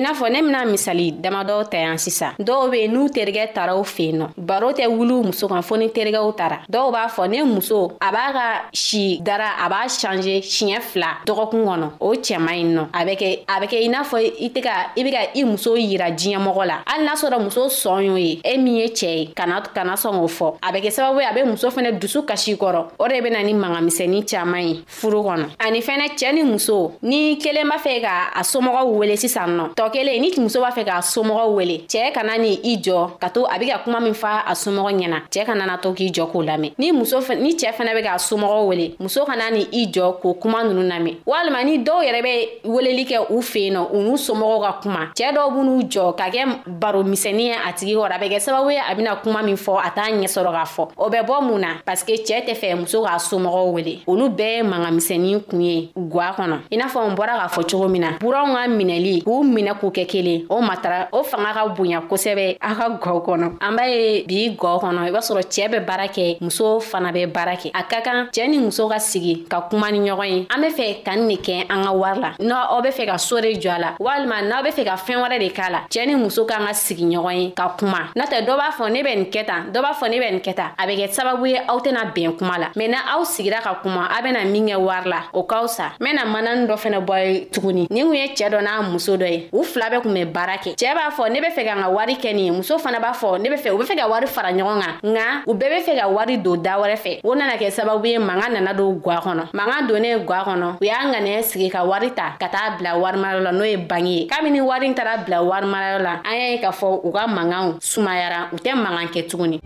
n'a 0.05 0.13
fɔ 0.13 0.29
ne 0.31 0.43
bena 0.43 0.65
misali 0.67 1.13
damadɔ 1.13 1.65
ta 1.71 1.79
yan 1.79 1.97
sisan 1.97 2.33
dɔw 2.39 2.71
be 2.71 2.87
n'u 2.89 3.09
terigɛ 3.09 3.55
taraw 3.55 3.83
fen 3.85 4.13
nɔ 4.21 4.27
baro 4.37 4.71
tɛ 4.73 4.87
wuliw 4.89 5.23
muso 5.25 5.49
kan 5.49 5.63
fɔɔ 5.63 5.79
ni 5.79 5.89
terigɛw 5.89 6.35
tara 6.37 6.59
dɔw 6.71 6.91
b'a 6.93 7.07
fɔ 7.09 7.29
ne 7.31 7.43
muso 7.45 7.79
a 8.03 8.11
b'a 8.13 8.33
ka 8.37 8.49
si 8.75 9.19
dara 9.23 9.49
a 9.59 9.67
b'a 9.71 9.89
change 9.89 10.45
siɲɛ 10.45 10.81
fila 10.83 11.07
dɔgɔkun 11.27 11.65
kɔnɔ 11.69 11.89
o 12.01 12.13
cɛma 12.29 12.51
ɲi 12.59 12.65
nɔ 12.75 12.87
a 12.93 13.05
bɛ 13.09 13.17
kɛ 13.17 13.39
a 13.49 13.61
bɛ 13.63 13.67
kɛ 13.73 13.77
i 13.83 13.89
n'a 13.89 14.03
fɔ 14.05 14.21
i 14.41 14.49
tɛ 14.51 14.61
ka 14.67 14.75
i 14.99 15.03
be 15.05 15.11
ka 15.11 15.21
i 15.35 15.43
muso 15.45 15.75
yira 15.75 16.11
diɲɛmɔgɔ 16.13 16.67
la 16.67 16.77
hali 16.87 17.05
n'a 17.05 17.15
sɔrɔ 17.23 17.41
muso 17.45 17.67
sɔn 17.69 18.05
y'o 18.07 18.17
ye 18.19 18.41
e 18.45 18.59
min 18.59 18.77
ye 18.77 18.89
cɛɛ 18.89 19.07
ye 19.17 19.27
kana 19.35 19.63
kana 19.75 19.93
sɔn 19.95 20.21
k'o 20.21 20.29
fɔ 20.37 20.55
a 20.63 20.71
bɛ 20.73 20.83
kɛ 20.85 20.91
sababu 20.99 21.21
ye 21.23 21.27
a 21.27 21.33
be 21.33 21.49
muso 21.51 21.71
fɛnɛ 21.71 21.99
dusu 21.99 22.27
kasi 22.27 22.57
kɔrɔ 22.57 22.85
o 23.01 23.09
de 23.09 23.21
bena 23.23 23.43
ni 23.43 23.55
magamisɛni 23.55 24.23
caaman 24.29 24.69
ye 24.69 24.85
furu 24.87 25.23
kɔnɔ 25.25 25.51
ani 25.61 25.81
fɛnɛ 25.81 26.11
cɛɛ 26.15 26.35
ni 26.35 26.43
muso 26.43 26.93
ni 27.03 27.37
kelen 27.39 27.71
b'a 27.71 27.79
fɛ 27.79 28.03
ka 28.03 28.13
a 28.37 28.41
somɔgɔw 28.43 28.93
wele 28.93 29.17
sisan 29.17 29.57
nɔ 29.59 29.75
tɔ 29.75 29.94
kelen 29.95 30.21
ni 30.21 30.31
muso 30.41 30.61
b'a 30.61 30.71
fɛ 30.71 30.85
k'a 30.85 31.01
somɔgɔw 31.03 31.55
wele 31.55 31.85
cɛɛ 31.87 32.11
kana 32.13 32.37
ni 32.37 32.59
i 32.65 32.77
jɔ 32.83 33.17
ka 33.21 33.29
to 33.29 33.45
a 33.47 33.57
be 33.61 33.67
ka 33.69 33.79
kuma 33.85 34.01
min 34.01 34.13
fa 34.15 34.43
a 34.45 34.53
somɔgɔ 34.53 34.91
ɲɛna 34.91 35.19
cɛɛ 35.31 35.47
kana 35.47 35.67
na 35.67 35.77
to 35.79 35.93
k'i 35.95 36.11
jɔ 36.11 36.33
k'o 36.33 36.43
lamɛn 36.45 36.73
ni 36.79 36.91
muso 36.91 37.21
ni 37.37 37.55
cɛɛ 37.55 37.73
fɛnɛ 37.73 37.95
be 37.95 38.03
k'a 38.03 38.17
somɔgɔw 38.19 38.67
wele 38.67 38.97
muso 38.99 39.25
kana 39.25 39.51
ni 39.53 39.63
i 39.73 39.87
jɔ 39.87 40.17
k'o 40.21 40.35
kuma 40.43 40.65
nunu 40.65 40.83
lamɛn 40.91 41.19
walima 41.25 41.63
ni 41.65 41.79
dɔw 41.79 42.01
yɛrɛ 42.09 42.23
be 42.23 42.69
weleli 42.69 43.05
kɛ 43.07 43.27
u 43.31 43.41
fen 43.41 43.71
nɔ 43.75 43.87
u 43.95 43.99
n'u 44.03 44.17
somɔgɔw 44.17 44.61
ka 44.67 44.81
kuma 44.83 45.01
cɛɛ 45.15 45.33
dɔw 45.37 45.49
b'n'u 45.55 45.83
jɔ 45.89 46.17
ka 46.19 46.25
kɛ 46.29 46.43
baro 46.67 47.03
misɛni 47.05 47.43
ye 47.47 47.53
a 47.55 47.73
tigi 47.73 47.95
kɔrɔ 47.95 48.15
a 48.15 48.19
bɛ 48.19 48.29
kɛ 48.35 48.41
sababu 48.47 48.71
ye 48.75 48.81
a 48.81 48.95
bena 48.97 49.15
kuma 49.23 49.43
min 49.45 49.55
fɔ 49.57 49.79
a 49.87 49.91
t'a 49.95 50.11
ɲɛ 50.11 50.27
sɔrɔ 50.37 50.51
k'a 50.51 50.65
fɔ 50.75 50.89
o 50.99 51.09
bɛ 51.09 51.23
bɔ 51.25 51.41
mun 51.47 51.61
na 51.61 51.69
parsike 51.87 52.19
cɛɛ 52.27 52.43
tɛ 52.49 52.55
fɛ 52.63 52.75
muso 52.77 53.05
k'a 53.07 53.15
somɔgɔw 53.31 53.73
wele 53.73 54.03
olu 54.09 54.27
bɛɛ 54.29 54.57
ye 54.57 54.63
manga 54.65 54.89
misɛni 54.91 55.41
kun 55.49 55.61
ye 55.61 55.93
gwa 55.97 56.35
kɔnɔ 56.37 56.59
i 56.73 56.77
n'a 56.77 56.89
fɔ 56.89 57.11
n 57.11 57.15
bɔra 57.17 57.39
k'a 57.41 57.47
fɔ 57.51 57.63
cogo 57.71 57.89
min 57.89 58.01
na 58.03 58.19
buranw 58.19 58.55
ka 58.57 58.67
minɛli 58.67 59.23
k'u 59.23 59.45
minɛ 59.55 59.84
k'u 59.85 59.91
kɛ 59.91 60.05
kelen 60.07 60.47
o 60.49 60.61
matara 60.63 61.09
o 61.13 61.23
fanga 61.23 61.53
ka 61.55 61.67
bonya 61.69 62.01
kosɛbɛ 62.11 62.57
a 62.61 62.75
ka 62.75 62.89
gɔ 62.89 63.25
kɔnɔ 63.27 63.53
an 63.61 63.77
b'a 63.77 63.85
ye 63.89 64.25
bi 64.27 64.57
gɔ 64.57 64.81
kɔnɔ 64.81 64.99
i 64.99 65.11
b'a 65.13 65.21
sɔrɔ 65.21 65.43
cɛɛ 65.45 65.69
bɛ 65.69 65.87
baara 65.87 66.07
kɛ 66.09 66.39
muso 66.41 66.81
fana 66.81 67.13
bɛ 67.13 67.27
baara 67.33 67.53
kɛ 67.55 67.71
a 67.75 67.83
ka 67.85 68.01
kan 68.01 68.29
cɛɛ 68.33 68.49
ni 68.49 68.59
muso 68.59 68.89
ka 68.89 68.97
sigi 68.99 69.45
ka 69.49 69.67
kuma 69.69 69.91
ni 69.91 69.99
ɲɔgɔn 69.99 70.27
ye 70.31 70.47
an 70.49 70.61
be 70.63 70.69
fɛ 70.69 71.03
ka 71.05 71.15
nin 71.17 71.27
ne 71.29 71.35
kɛ 71.37 71.67
an 71.71 71.83
ka 71.85 71.93
wari 71.93 72.21
la 72.21 72.33
n'aw 72.41 72.81
be 72.83 72.89
fɛ 72.89 73.07
ka 73.07 73.17
soo 73.19 73.41
de 73.41 73.53
jɔ 73.57 73.71
a 73.75 73.79
la 73.81 73.89
walima 74.01 74.41
n'aw 74.49 74.63
be 74.65 74.71
fɛ 74.71 74.85
ka 74.87 74.97
fɛɛn 74.97 75.23
wɛrɛ 75.29 75.39
de 75.41 75.49
k'a 75.53 75.71
la 75.71 75.81
cɛɛ 75.91 76.07
ni 76.07 76.15
muso 76.15 76.47
k'an 76.47 76.67
ka 76.67 76.73
sigi 76.73 77.05
ɲɔgɔn 77.05 77.37
ye 77.37 77.51
ka 77.53 77.77
kuma 77.79 78.11
n'o 78.17 78.25
tɛ 78.25 78.45
dɔ 78.47 78.57
b'a 78.59 78.71
fɔ 78.73 78.91
ne 78.93 79.03
bɛ 79.03 79.17
nin 79.17 79.27
kɛ 79.27 79.45
tan 79.47 79.71
dɔ 79.73 79.83
b'a 79.83 79.93
fɔ 79.95 80.11
ne 80.11 80.19
bɛ 80.21 80.31
nin 80.33 80.41
kɛ 80.41 80.55
tan 80.57 80.69
a 80.79 80.87
bɛ 80.87 80.97
kɛ 80.97 81.13
sababu 81.15 81.47
ye 81.49 81.59
aw 81.69 81.79
tɛna 81.81 82.13
bɛn 82.15 82.37
kuma 82.39 82.59
la 82.59 82.67
mɛn 82.75 82.91
na 82.91 82.99
aw 83.15 83.23
sigira 83.25 83.61
ka 83.61 83.79
kuma 83.83 84.09
a 84.19 84.23
bena 84.23 84.45
min 84.45 84.67
kɛ 84.67 84.77
wari 84.81 85.11
la 85.11 85.21
o 85.35 85.43
ka 85.43 85.63
fisa 85.63 85.91
n 85.93 85.93
bena 86.01 86.23
manani 86.25 86.67
dɔ 86.67 86.75
fɛnɛ 86.79 87.05
bɔ 87.07 87.35
ye 87.35 87.47
tuguni 87.53 87.87
nin 87.91 88.05
kun 88.07 88.15
ye 88.15 88.27
cɛɛ 88.35 88.51
dɔ 88.51 88.63
n'a 88.63 88.83
muso 88.93 89.17
dɔ 89.17 89.29
ye 89.31 89.49
u 89.53 89.63
fila 89.75 89.89
bɛɛ 89.91 90.03
kun 90.03 90.15
bɛ 90.15 90.25
baara 90.33 90.57
kɛ 90.63 90.71
cɛɛ 90.79 90.95
b'a 90.95 91.11
fɔ 91.11 91.31
ne 91.33 91.41
be 91.43 91.49
fɛ 91.51 91.65
ka 91.67 91.73
n 91.75 91.83
ka 91.83 91.89
wari 91.91 92.15
kɛ 92.15 92.31
nin 92.35 92.45
ye 92.47 92.51
muso 92.51 92.79
fana 92.79 93.01
b'a 93.03 93.11
fɔ 93.13 93.41
ne 93.41 93.49
be 93.51 93.57
fɛ 93.57 93.73
u 93.75 93.79
be 93.79 93.85
fɛ 93.85 93.97
ka 93.99 94.07
wari 94.07 94.27
fara 94.27 94.53
ɲɔgɔn 94.53 94.81
kan 94.81 94.95
nka 95.03 95.43
u 95.51 95.55
bɛɛ 95.55 95.71
be 95.71 95.79
fɛ 95.89 95.99
ka 96.01 96.09
wari 96.09 96.37
don 96.39 96.57
da 96.63 96.79
wɛrɛ 96.79 96.97
fɛ 97.05 97.21
o 97.25 97.35
nana 97.35 97.57
kɛ 97.59 97.69
sababu 97.75 98.07
ye 98.07 98.19
manga 98.19 98.49
nana 98.49 98.73
don 98.75 98.99
gwa 99.03 99.17
kɔnɔ 99.21 99.51
manga 99.53 99.83
donnen 99.89 100.25
gwa 100.27 100.39
kɔnɔ 100.45 100.71
u 100.81 100.85
y'a 100.85 101.11
ŋaniyɛ 101.13 101.43
sigi 101.51 101.69
ka 101.73 101.85
wari 101.85 102.11
ta 102.13 102.35
ka 102.41 102.49
taa 102.49 102.79
bila 102.79 102.99
warimarayɔ 103.03 103.43
la 103.43 103.51
n'o 103.53 103.65
ye 103.71 103.77
bangi 103.87 104.17
ye 104.21 104.27
kabini 104.29 104.61
wari 104.65 104.95
taara 104.95 105.19
bila 105.19 105.43
warimarayɔ 105.51 106.03
la 106.03 106.13
an 106.25 106.35
y'a 106.41 106.51
ye 106.55 106.59
k'a 106.63 106.71
fɔ 106.71 107.01
u 107.05 107.11
ka 107.11 107.27
mangaw 107.27 107.75
sumayara 107.81 108.51
u 108.53 108.57
tɛ 108.57 108.75
mangan 108.77 109.09
kɛ 109.09 109.27
tuguni 109.29 109.61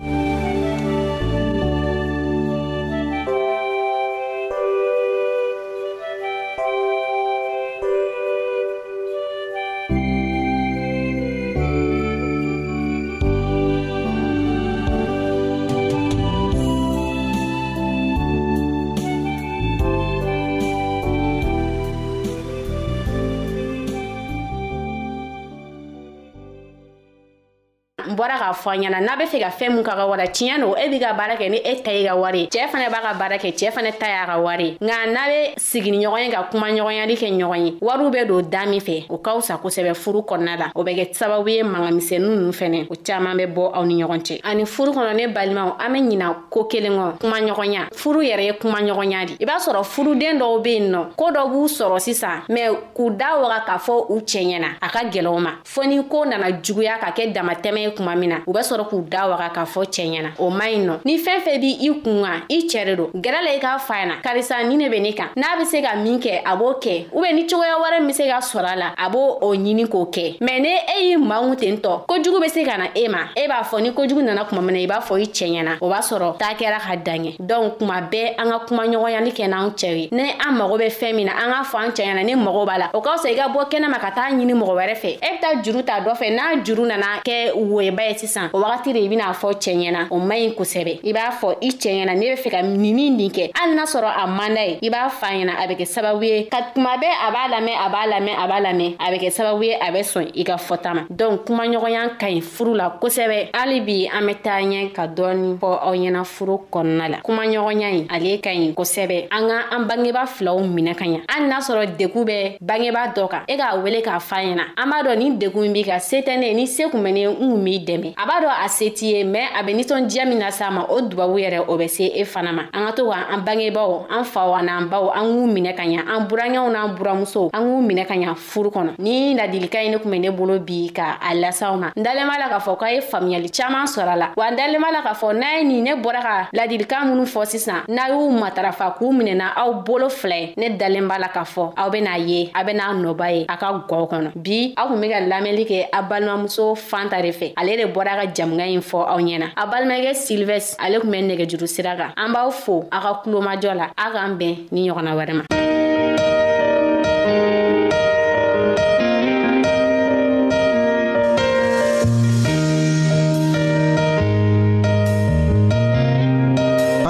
k'a 28.48 28.52
fɔ 28.52 28.70
a 28.70 28.76
ɲɛna 28.76 29.00
n'a 29.00 29.16
bɛ 29.16 29.26
fɛ 29.26 29.38
ka 29.40 29.50
fɛn 29.50 29.74
mun 29.74 29.82
ka 29.84 29.94
ka 29.94 30.06
wara 30.06 30.24
tiɲɛ 30.26 30.60
do 30.60 30.74
e 30.76 30.88
b'i 30.88 30.98
ka 30.98 31.12
baara 31.12 31.34
kɛ 31.36 31.50
ni 31.50 31.56
e 31.64 31.74
ta 31.82 31.90
y'i 31.92 32.04
ka 32.06 32.14
wari 32.14 32.46
cɛɛ 32.48 32.68
fana 32.70 32.88
b'a 32.88 33.00
ka 33.02 33.14
baara 33.18 33.36
kɛ 33.38 33.52
cɛɛ 33.52 33.72
fana 33.72 33.92
ta 33.92 34.06
y'a 34.06 34.26
ka 34.26 34.38
wari 34.40 34.76
nka 34.80 34.94
n'a 35.08 35.20
be 35.28 35.54
sigini 35.56 36.04
ɲɔgɔn 36.06 36.24
ye 36.24 36.30
ka 36.30 36.48
kuma 36.50 36.66
ɲɔgɔnyali 36.70 37.14
kɛ 37.16 37.30
ɲɔgɔn 37.36 37.66
ye 37.66 37.74
wariw 37.80 38.10
be 38.12 38.24
don 38.26 38.42
da 38.48 38.64
min 38.66 38.80
fɛ 38.80 39.06
o 39.08 39.18
ka 39.18 39.34
fisa 39.38 39.58
kosɛbɛ 39.62 39.94
furu 39.96 40.20
kɔnɔna 40.22 40.56
la 40.58 40.66
o 40.74 40.82
bɛ 40.84 40.94
kɛ 40.96 41.12
sababu 41.14 41.48
ye 41.48 41.62
magamisɛnu 41.62 42.28
nunu 42.28 42.52
fɛnɛ 42.52 42.86
o 42.90 42.94
caaman 43.04 43.36
bɛ 43.36 43.46
bɔ 43.54 43.70
aw 43.74 43.84
ni 43.84 44.02
ɲɔgɔn 44.02 44.20
cɛ 44.22 44.40
ani 44.44 44.64
furu 44.66 44.92
kɔnɔ 44.92 45.16
ne 45.16 45.26
balimaw 45.32 45.76
an 45.78 45.92
be 45.92 45.98
ɲina 46.00 46.34
ko 46.50 46.64
kelen 46.64 46.92
kɔ 46.92 47.18
kuma 47.20 47.36
ɲɔgɔnya 47.40 47.82
furu 47.92 48.20
yɛrɛ 48.22 48.42
ye 48.44 48.52
kuma 48.60 48.78
ɲɔgɔnya 48.80 49.24
di 49.26 49.36
i 49.40 49.44
b'a 49.44 49.58
sɔrɔ 49.60 49.82
furuden 49.84 50.38
dɔw 50.38 50.62
be 50.62 50.68
yen 50.74 50.92
nɔ 50.92 51.00
koo 51.16 51.30
dɔ 51.30 51.48
b'u 51.48 51.66
sɔrɔ 51.66 51.98
sisan 52.00 52.42
mɛn 52.48 52.94
k'u 52.96 53.10
da 53.16 53.36
waga 53.40 53.60
k'a 53.66 53.78
fɔ 53.80 54.06
u 54.10 54.20
cɛɲɛna 54.20 54.74
a 54.80 54.88
ka 54.88 55.00
gwɛlɛw 55.04 55.40
ma 55.42 55.50
fɔɔ 55.64 55.86
ni 55.88 56.02
koo 56.08 56.24
nana 56.24 56.46
juguya 56.62 56.98
ka 56.98 57.12
kɛ 57.12 57.32
damatɛmɛ 57.34 57.78
ye 57.82 57.90
kuma 57.94 58.14
min 58.16 58.28
na 58.30 58.36
u 58.48 58.52
bɛ 58.52 58.60
sɔrɔ 58.62 58.84
k'u 58.88 59.02
da 59.10 59.28
waga 59.28 59.50
k'a 59.54 59.64
fɔ 59.66 59.82
cɛ 59.84 60.04
ɲɛna 60.10 60.28
o 60.38 60.48
man 60.50 60.68
ɲi 60.72 60.78
nɔ 60.86 60.94
ni 61.04 61.16
fɛn 61.20 61.40
fɛn 61.44 61.60
b' 61.60 61.78
i 61.84 61.88
kun 62.02 62.22
kan 62.24 62.40
i 62.48 62.58
cɛ 62.66 62.84
de 62.86 62.94
don 62.96 63.10
gɛrɛ 63.14 63.40
la 63.44 63.50
i 63.52 63.58
k'a 63.60 63.78
fa 63.78 63.94
ɲɛna 63.94 64.22
karisa 64.22 64.62
ni 64.66 64.76
ne 64.76 64.88
bɛ 64.88 64.98
ne 65.02 65.12
kan 65.12 65.28
n'a 65.36 65.56
bɛ 65.58 65.64
se 65.66 65.82
ka 65.82 65.94
min 65.96 66.18
kɛ 66.18 66.40
a 66.46 66.56
b'o 66.56 66.72
kɛ 66.80 67.04
u 67.14 67.20
bɛ 67.20 67.34
ni 67.34 67.44
cogoya 67.46 67.76
wɛrɛ 67.82 67.98
min 68.00 68.08
be 68.08 68.12
se 68.14 68.24
ka 68.26 68.38
sɔrɔ 68.38 68.64
a 68.72 68.76
la 68.76 68.88
a 68.96 69.10
b'o 69.10 69.38
o 69.42 69.52
ɲini 69.54 69.84
k'o 69.86 70.06
kɛ 70.10 70.38
mɛn 70.40 70.62
ni 70.62 70.70
e 70.96 70.96
y'i 71.10 71.16
manw 71.18 71.54
ten 71.56 71.76
tɔ 71.76 72.06
kojugu 72.06 72.40
be 72.40 72.48
se 72.48 72.64
ka 72.64 72.78
na 72.78 72.86
e 72.96 73.06
ma 73.08 73.28
e 73.36 73.46
b'a 73.46 73.62
fɔ 73.64 73.82
ni 73.82 73.90
kojugu 73.92 74.22
nana 74.24 74.44
kuma 74.46 74.62
mina 74.62 74.78
i 74.78 74.86
b'a 74.86 75.00
fɔ 75.02 75.20
i 75.20 75.26
cɛ 75.26 75.46
ɲɛna 75.52 75.76
o 75.82 75.88
b'a 75.90 75.98
sɔrɔ 76.00 76.38
taa 76.38 76.54
kɛra 76.54 76.80
ka 76.80 76.96
danɲɛ 76.96 77.36
dɔnku 77.38 77.78
kuma 77.78 78.00
bɛɛ 78.10 78.34
an 78.40 78.50
ka 78.50 78.58
kuma 78.66 78.84
ɲɔgɔnyali 78.86 79.30
kɛ 79.36 79.46
n'an 79.52 79.70
cɛ 79.76 79.88
ye 79.94 80.08
ni 80.10 80.30
an 80.40 80.52
mago 80.56 80.78
bɛ 80.78 80.88
fɛn 80.98 81.12
min 81.14 81.26
na 81.26 81.32
an 81.44 81.52
k'a 81.52 81.64
fɔ 81.66 81.76
an 81.84 81.90
cɛ 81.90 82.02
ɲɛna 82.06 82.24
ni 82.24 82.34
mago 82.34 82.64
b'a 82.64 82.78
la 82.78 82.90
o 82.94 83.00
ka 83.02 83.14
fisa 83.18 83.28
i 83.28 83.34
ka 83.36 83.48
bɔ 83.52 83.68
kɛnɛma 83.70 84.00
ka 84.00 84.08
taa 84.10 84.30
ɲini 84.30 84.54
mɔgɔ 84.54 84.74
wɛrɛ 84.80 84.94
fɛ 84.94 85.08
e 85.08 85.28
be 85.28 85.38
taa 85.42 85.62
juru 85.62 85.82
ta 85.84 86.00
dɔ 86.00 86.12
fɛ 86.16 86.26
n'a 86.34 86.62
juru 86.64 86.86
nana 86.86 87.20
kɛ 87.22 87.52
woyeba 87.54 88.02
ye 88.08 88.14
sisan 88.28 88.50
o 88.52 88.60
wagati 88.60 88.92
de 88.92 88.98
i 89.00 89.08
bena 89.08 89.32
fɔ 89.32 89.52
cɛ 89.58 89.72
ɲɛna 89.76 90.06
o 90.10 90.18
man 90.18 90.38
ɲi 90.38 90.54
kosɛbɛ 90.54 91.00
i 91.04 91.12
b'a 91.12 91.30
fɔ 91.40 91.54
i 91.60 91.68
cɛ 91.70 91.88
ɲɛna 91.96 92.14
ne 92.14 92.20
be 92.20 92.34
fɛ 92.42 92.50
ka 92.50 92.62
nini 92.62 93.10
nin 93.10 93.30
kɛ 93.30 93.50
hali 93.54 93.74
n'a 93.74 93.84
sɔrɔ 93.84 94.10
a 94.16 94.26
manda 94.26 94.60
ye 94.66 94.78
i 94.82 94.90
b'a 94.90 95.08
fa 95.10 95.26
ɲɛna 95.32 95.52
a 95.58 95.66
bɛ 95.66 95.76
kɛ 95.78 95.84
sababu 95.86 96.22
ye 96.24 96.44
ka 96.50 96.58
tuma 96.74 96.96
bɛɛ 96.96 97.08
a 97.24 97.30
b'a 97.30 97.48
lamɛn 97.48 97.74
a 97.74 97.88
b'a 97.88 98.06
lamɛn 98.06 98.36
a 98.36 98.46
b'a 98.48 98.60
lamɛn 98.64 98.96
a 98.98 99.10
bɛ 99.10 99.18
kɛ 99.20 99.30
sababu 99.32 99.64
ye 99.64 99.74
a 99.74 99.90
bɛ 99.96 100.00
sɔn 100.12 100.30
i 100.36 100.44
ka 100.44 100.56
fɔta 100.56 100.94
ma 100.94 101.00
donk 101.10 101.46
kumaɲɔgɔnya 101.46 102.18
ka 102.18 102.26
ɲi 102.28 102.40
furu 102.42 102.74
la 102.76 102.90
kosɛbɛ 103.00 103.50
hali 103.56 103.80
bi 103.80 104.08
an 104.12 104.26
bɛ 104.28 104.34
taa 104.42 104.58
ɲɛ 104.60 104.92
ka 104.94 105.06
dɔɔni 105.06 105.58
fɔ 105.58 105.72
aw 105.82 105.92
ɲɛna 105.94 106.24
furu 106.24 106.58
kɔnɔna 106.70 107.08
la 107.10 107.18
kumaɲɔgɔnya 107.22 107.88
ɲi 107.90 108.06
ale 108.10 108.40
ka 108.42 108.50
ɲi 108.50 108.74
kosɛbɛ 108.74 109.28
an 109.30 109.46
ka 109.46 109.76
an 109.76 109.84
bangeba 109.88 110.26
filaw 110.28 110.58
minɛ 110.74 110.94
ka 110.96 111.04
ɲa 111.04 111.20
hali 111.28 111.46
n'a 111.48 111.60
sɔrɔ 111.68 111.96
degu 111.96 112.24
bɛ 112.26 112.58
bangeba 112.60 113.08
dɔ 113.14 113.28
kan 113.30 113.42
e 113.48 113.56
k'a 113.56 113.76
wele 113.82 114.02
k'a 114.02 114.20
fa 114.20 114.36
ɲɛna 114.42 114.66
an 114.76 114.86
b'a 114.86 115.02
dɔn 115.08 115.18
nin 115.18 115.38
degun 115.38 115.72
b'i 115.72 115.84
ka 115.86 115.98
se 115.98 116.16
tɛ 116.20 116.36
ne 116.38 116.52
ni 116.54 116.66
se 116.66 116.82
kun 116.90 117.02
bɛ 117.02 117.12
ne 117.12 117.26
n 117.26 117.36
kun 117.36 117.64
b'i 117.64 117.78
dɛmɛ 117.86 118.14
a 118.20 118.26
b'a 118.26 118.40
dɔn 118.42 118.50
a 118.64 118.66
se 118.68 118.88
t'i 118.90 119.12
ye 119.14 119.24
mɛn 119.24 119.52
a 119.54 119.62
be 119.62 119.70
nitɔndiya 119.78 120.24
min 120.26 120.40
las'a 120.40 120.72
ma 120.72 120.84
o 120.90 121.00
dubabu 121.02 121.38
yɛrɛ 121.38 121.62
o 121.68 121.76
bɛ 121.78 121.88
se 121.88 122.02
e 122.06 122.24
fana 122.24 122.52
ma 122.52 122.62
an 122.74 122.86
ka 122.86 122.90
to 122.96 123.04
ka 123.06 123.16
an 123.30 123.38
bangebaw 123.46 124.06
an 124.10 124.24
faw 124.24 124.56
an'an 124.58 124.88
baw 124.90 125.12
an 125.14 125.30
k'u 125.30 125.46
minɛ 125.54 125.76
ka 125.76 125.84
ɲa 125.84 126.00
an 126.02 126.26
burankɛw 126.26 126.66
n'an 126.72 126.96
buramusow 126.98 127.48
an 127.54 127.62
k'u 127.62 127.80
minɛ 127.86 128.06
ka 128.08 128.14
ɲa 128.14 128.34
furu 128.34 128.70
kɔnɔ 128.72 128.90
ni 128.98 129.34
ladilika 129.36 129.80
ye 129.84 129.90
ne 129.90 129.98
kun 130.00 130.10
be 130.10 130.18
ne 130.18 130.30
bolo 130.30 130.58
bi 130.58 130.90
ka 130.92 131.16
a 131.22 131.32
lasaw 131.32 131.76
ma 131.78 131.92
n 131.96 132.02
dalen 132.02 132.26
b'a 132.26 132.38
la 132.40 132.48
k'a 132.48 132.58
fɔ 132.60 132.76
k'a 132.80 132.92
ye 132.92 133.00
faamuyali 133.08 133.50
caaman 133.56 133.86
sɔrɔ 133.86 134.10
a 134.10 134.16
la 134.16 134.30
wa 134.36 134.48
n 134.50 134.56
dalen 134.56 134.80
b'a 134.82 134.90
la 134.92 135.02
k'a 135.02 135.14
fɔ 135.14 135.36
n'a 135.38 135.58
ye 135.60 135.64
nin 135.64 135.82
ne 135.84 135.94
bɔra 136.02 136.20
ka 136.20 136.48
ladilikan 136.56 137.14
minw 137.14 137.22
fɔ 137.22 137.44
sisan 137.46 137.84
n'a 137.86 138.08
y'u 138.08 138.28
matarafa 138.32 138.96
k'u 138.98 139.12
minɛna 139.14 139.52
aw 139.56 139.82
bolo 139.86 140.08
filɛ 140.08 140.54
ne 140.56 140.76
dalen 140.76 141.06
b'a 141.08 141.20
la 141.20 141.28
k'a 141.28 141.44
fɔ 141.46 141.70
aw 141.76 141.88
bena 141.88 142.18
ye 142.18 142.50
a 142.52 142.64
bena 142.64 142.90
nɔba 142.94 143.30
ye 143.32 143.44
a 143.48 143.56
ka 143.56 143.78
gɔw 143.88 144.10
kɔnɔ 144.10 144.32
bi 144.34 144.74
aw 144.76 144.88
kun 144.88 145.00
be 145.02 145.08
ka 145.08 145.18
lamɛnli 145.20 145.64
kɛ 145.70 145.86
a 145.92 146.02
balimamuso 146.02 146.74
fan 146.76 147.08
ta 147.08 147.22
de 147.22 147.30
fɛ 147.30 147.52
ale 147.56 147.76
de 147.76 147.86
bɔra 147.86 148.07
taara 148.08 148.24
ka 148.26 148.32
jamuga 148.32 148.64
ɲi 148.72 148.78
fɔ 148.80 148.98
aw 149.12 149.18
ɲɛna 149.26 149.46
a 149.54 149.64
balimakɛ 149.70 150.14
silves 150.14 150.76
ale 150.78 151.00
kun 151.00 151.10
bɛ 151.10 151.18
nɛgɛjuru 151.28 151.66
sira 151.68 151.94
kan 151.96 152.12
an 152.16 152.32
b'aw 152.32 152.50
fo 152.52 152.86
a 152.90 153.00
ka 153.02 153.20
kulomajɔ 153.22 153.74
la 153.74 153.90
a 153.96 154.12
k'an 154.12 154.38
bɛn 154.38 154.56
ni 154.72 154.88
ɲɔgɔnna 154.88 155.16
wɛrɛ 155.16 155.34
ma 155.34 155.44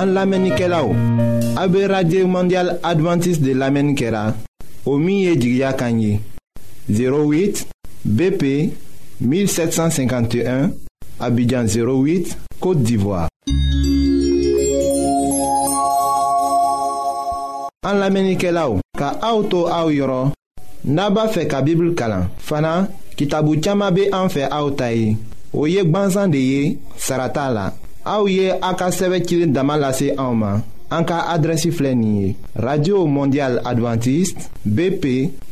An 0.00 0.14
lamenike 0.14 0.68
la 0.68 0.80
ou, 0.84 0.94
abe 1.58 1.88
Radye 1.90 2.22
Mondial 2.24 2.78
Adventist 2.84 3.42
de 3.42 3.52
lamenike 3.52 4.08
la, 4.12 4.32
o 4.86 4.96
miye 4.96 5.34
jigya 5.36 5.72
kanyi, 5.76 6.20
08 6.88 7.66
BP 8.04 8.72
1751 9.20 10.70
Abidjan 11.20 11.66
08, 11.66 12.36
Kote 12.60 12.78
d'Ivoire. 12.82 13.26
An 17.88 17.94
la 18.00 18.10
menike 18.10 18.50
la 18.54 18.66
ou, 18.70 18.78
ka 18.98 19.08
aoutou 19.22 19.66
aou 19.70 19.90
yoron, 19.94 20.30
naba 20.84 21.28
fe 21.32 21.46
ka 21.50 21.62
bibl 21.66 21.92
kalan, 21.98 22.26
fana, 22.42 22.72
ki 23.18 23.24
tabou 23.30 23.54
tchama 23.62 23.88
be 23.94 24.02
an 24.14 24.28
fe 24.30 24.42
aoutayi, 24.52 25.14
ou 25.52 25.66
yek 25.70 25.88
banzan 25.94 26.28
de 26.34 26.40
ye, 26.44 26.64
sarata 27.06 27.46
la. 27.54 27.64
A 28.04 28.16
ou 28.20 28.28
ye, 28.30 28.46
an 28.66 28.76
ka 28.78 28.86
seve 28.94 29.18
kilin 29.24 29.52
damalase 29.56 30.06
aouman, 30.18 30.60
an 30.94 31.02
ka 31.08 31.16
adresi 31.34 31.70
flenye. 31.74 32.26
Radio 32.56 32.96
Mondial 33.10 33.52
Adventiste, 33.66 34.42
BP 34.66 35.04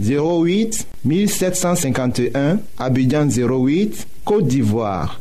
08-1751, 0.02 2.58
Abidjan 2.86 3.26
08, 3.34 3.94
Kote 4.26 4.46
d'Ivoire. 4.50 5.20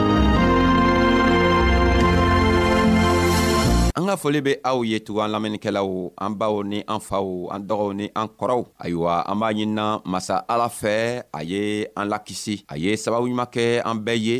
ka 4.11 4.19
foli 4.19 4.43
bɛ 4.47 4.53
aw 4.69 4.77
ye 4.91 4.97
an 5.23 5.29
lamɛnnikɛlaw 5.33 5.89
an 6.23 6.31
baw 6.39 6.55
ni 6.71 6.79
an 6.93 6.99
faw 7.07 7.27
an 7.55 7.61
dɔgɔw 7.69 7.91
ni 7.95 8.05
an 8.19 8.27
kɔrɔw 8.39 8.61
ayiwa 8.83 9.13
an 9.29 9.35
b'a 9.39 9.49
ɲinina 9.57 9.85
masa 10.11 10.35
ala 10.51 10.67
Aye 10.67 11.01
a 11.39 11.41
ye 11.51 11.61
an 11.95 12.05
lakisi 12.11 12.55
a 12.67 12.75
ye 12.75 12.89
sababu 12.99 13.27
kɛ 13.55 13.63
an 13.87 13.97
bɛɛ 14.05 14.35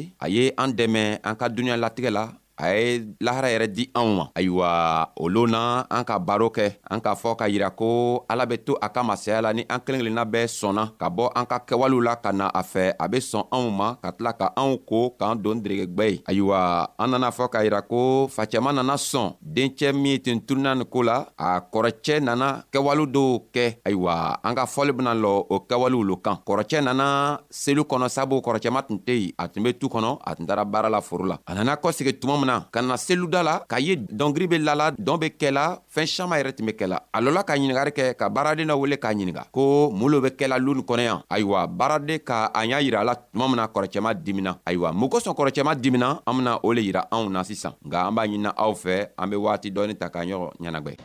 a 2.61 2.75
ye 2.75 3.01
lahara 3.19 3.49
yɛrɛ 3.49 3.67
di 3.73 3.89
anw 3.95 4.09
ma 4.17 4.25
ayiwa 4.35 5.11
o 5.17 5.27
loon 5.29 5.49
na 5.51 5.83
an 5.89 6.03
ka 6.05 6.19
baro 6.19 6.47
kɛ 6.51 6.77
an 6.89 7.01
k'a 7.01 7.15
fɔ 7.15 7.35
ka 7.35 7.45
yira 7.49 7.69
ko 7.71 8.23
ala 8.29 8.45
be 8.45 8.57
to 8.57 8.77
a 8.81 8.89
ka 8.89 9.01
masaya 9.03 9.41
la 9.41 9.51
ni 9.53 9.65
an 9.69 9.79
kelen 9.79 10.01
kelenna 10.01 10.25
bɛɛ 10.25 10.45
sɔnna 10.45 10.83
ka 10.99 11.09
bɔ 11.09 11.29
an 11.35 11.45
ka 11.45 11.59
kɛwalew 11.59 12.01
la 12.03 12.15
ka 12.15 12.31
na 12.31 12.47
a 12.53 12.61
fɛ 12.61 12.93
a 12.99 13.07
be 13.09 13.17
sɔn 13.17 13.47
anw 13.51 13.69
ma 13.71 13.95
ka 14.01 14.11
tila 14.11 14.33
ka 14.37 14.51
anw 14.55 14.77
ko 14.85 15.09
k'an 15.19 15.41
don 15.41 15.55
deregegwɛ 15.63 16.05
ye 16.11 16.21
ayiwa 16.29 16.87
an 16.99 17.07
nana 17.11 17.31
fɔ 17.31 17.49
k'a 17.51 17.63
yira 17.65 17.81
ko 17.87 18.27
facɛma 18.29 18.73
nana 18.75 18.93
sɔn 18.95 19.33
dencɛ 19.41 19.91
min 19.95 20.05
ye 20.13 20.19
ten 20.21 20.39
turuna 20.39 20.75
nin 20.77 20.85
koo 20.85 21.01
la 21.03 21.25
a 21.39 21.59
kɔrɔcɛ 21.73 22.21
nana 22.21 22.63
kɛwale 22.71 23.07
dɔw 23.11 23.41
kɛ 23.53 23.81
ayiwa 23.85 24.37
an 24.43 24.55
ka 24.55 24.65
fɔli 24.65 24.93
bena 24.95 25.13
lɔ 25.15 25.47
o 25.49 25.65
kɛwalew 25.67 26.05
lo 26.05 26.17
kan 26.17 26.37
kɔrɔcɛ 26.45 26.83
nana 26.83 27.39
selu 27.49 27.81
kɔnɔ 27.83 28.09
sabu 28.09 28.37
kɔrɔcɛma 28.41 28.85
tun 28.87 28.99
tɛ 28.99 29.13
yen 29.19 29.31
a 29.39 29.47
tun 29.47 29.63
be 29.63 29.73
tu 29.73 29.87
kɔnɔ 29.89 30.19
a 30.25 30.35
tun 30.35 30.45
tara 30.45 30.63
baara 30.63 30.89
la 30.89 31.01
foro 31.01 31.25
la 31.25 31.39
a 31.47 31.55
nana 31.55 31.75
kɔsegi 31.75 32.19
tuma 32.21 32.37
min 32.39 32.50
na 32.51 32.67
ka 32.67 32.83
na 32.83 32.99
seluda 32.99 33.39
la 33.43 33.55
k'a 33.63 33.79
ye 33.79 33.95
dɔngiri 33.95 34.47
be 34.51 34.57
lala 34.59 34.91
dɔn 34.91 35.19
be 35.21 35.27
kɛla 35.39 35.63
fɛɛn 35.93 36.07
saman 36.07 36.37
yɛrɛ 36.43 36.51
tun 36.55 36.65
be 36.67 36.73
kɛla 36.75 36.97
a 37.15 37.19
lɔ 37.23 37.31
la 37.33 37.43
ka 37.47 37.53
ɲiningari 37.55 37.91
kɛ 37.95 38.15
ka 38.19 38.27
baaraden 38.29 38.67
dɔ 38.67 38.75
wele 38.77 38.95
k'a 38.99 39.11
ɲininga 39.15 39.43
ko 39.51 39.89
mun 39.95 40.11
lo 40.11 40.21
be 40.21 40.29
kɛla 40.35 40.59
lu 40.59 40.73
nin 40.75 40.83
kɔnɔya 40.83 41.23
ayiwa 41.31 41.67
baaraden 41.67 42.19
ka 42.19 42.51
a 42.53 42.65
y'a 42.67 42.79
yira 42.83 42.99
a 43.01 43.05
la 43.07 43.15
tuma 43.15 43.47
min 43.47 43.55
na 43.55 43.67
kɔrɔcɛma 43.71 44.13
dimina 44.23 44.59
ayiwa 44.67 44.91
mun 44.93 45.07
kosɔn 45.09 45.31
kɔrɔcɛma 45.33 45.75
dimina 45.81 46.19
an 46.27 46.33
bena 46.37 46.59
o 46.63 46.71
le 46.73 46.81
yira 46.83 47.07
anw 47.11 47.29
na 47.31 47.41
sisan 47.43 47.73
nga 47.85 48.07
an 48.11 48.15
b'a 48.15 48.27
ɲinina 48.27 48.53
aw 48.57 48.73
fɛ 48.75 49.07
an 49.17 49.29
be 49.29 49.35
waati 49.37 49.71
dɔɔni 49.71 49.97
ta 49.97 50.09
k'a 50.11 50.25
ɲɔgɔn 50.27 50.57
ɲɛnagwɛ 50.61 50.97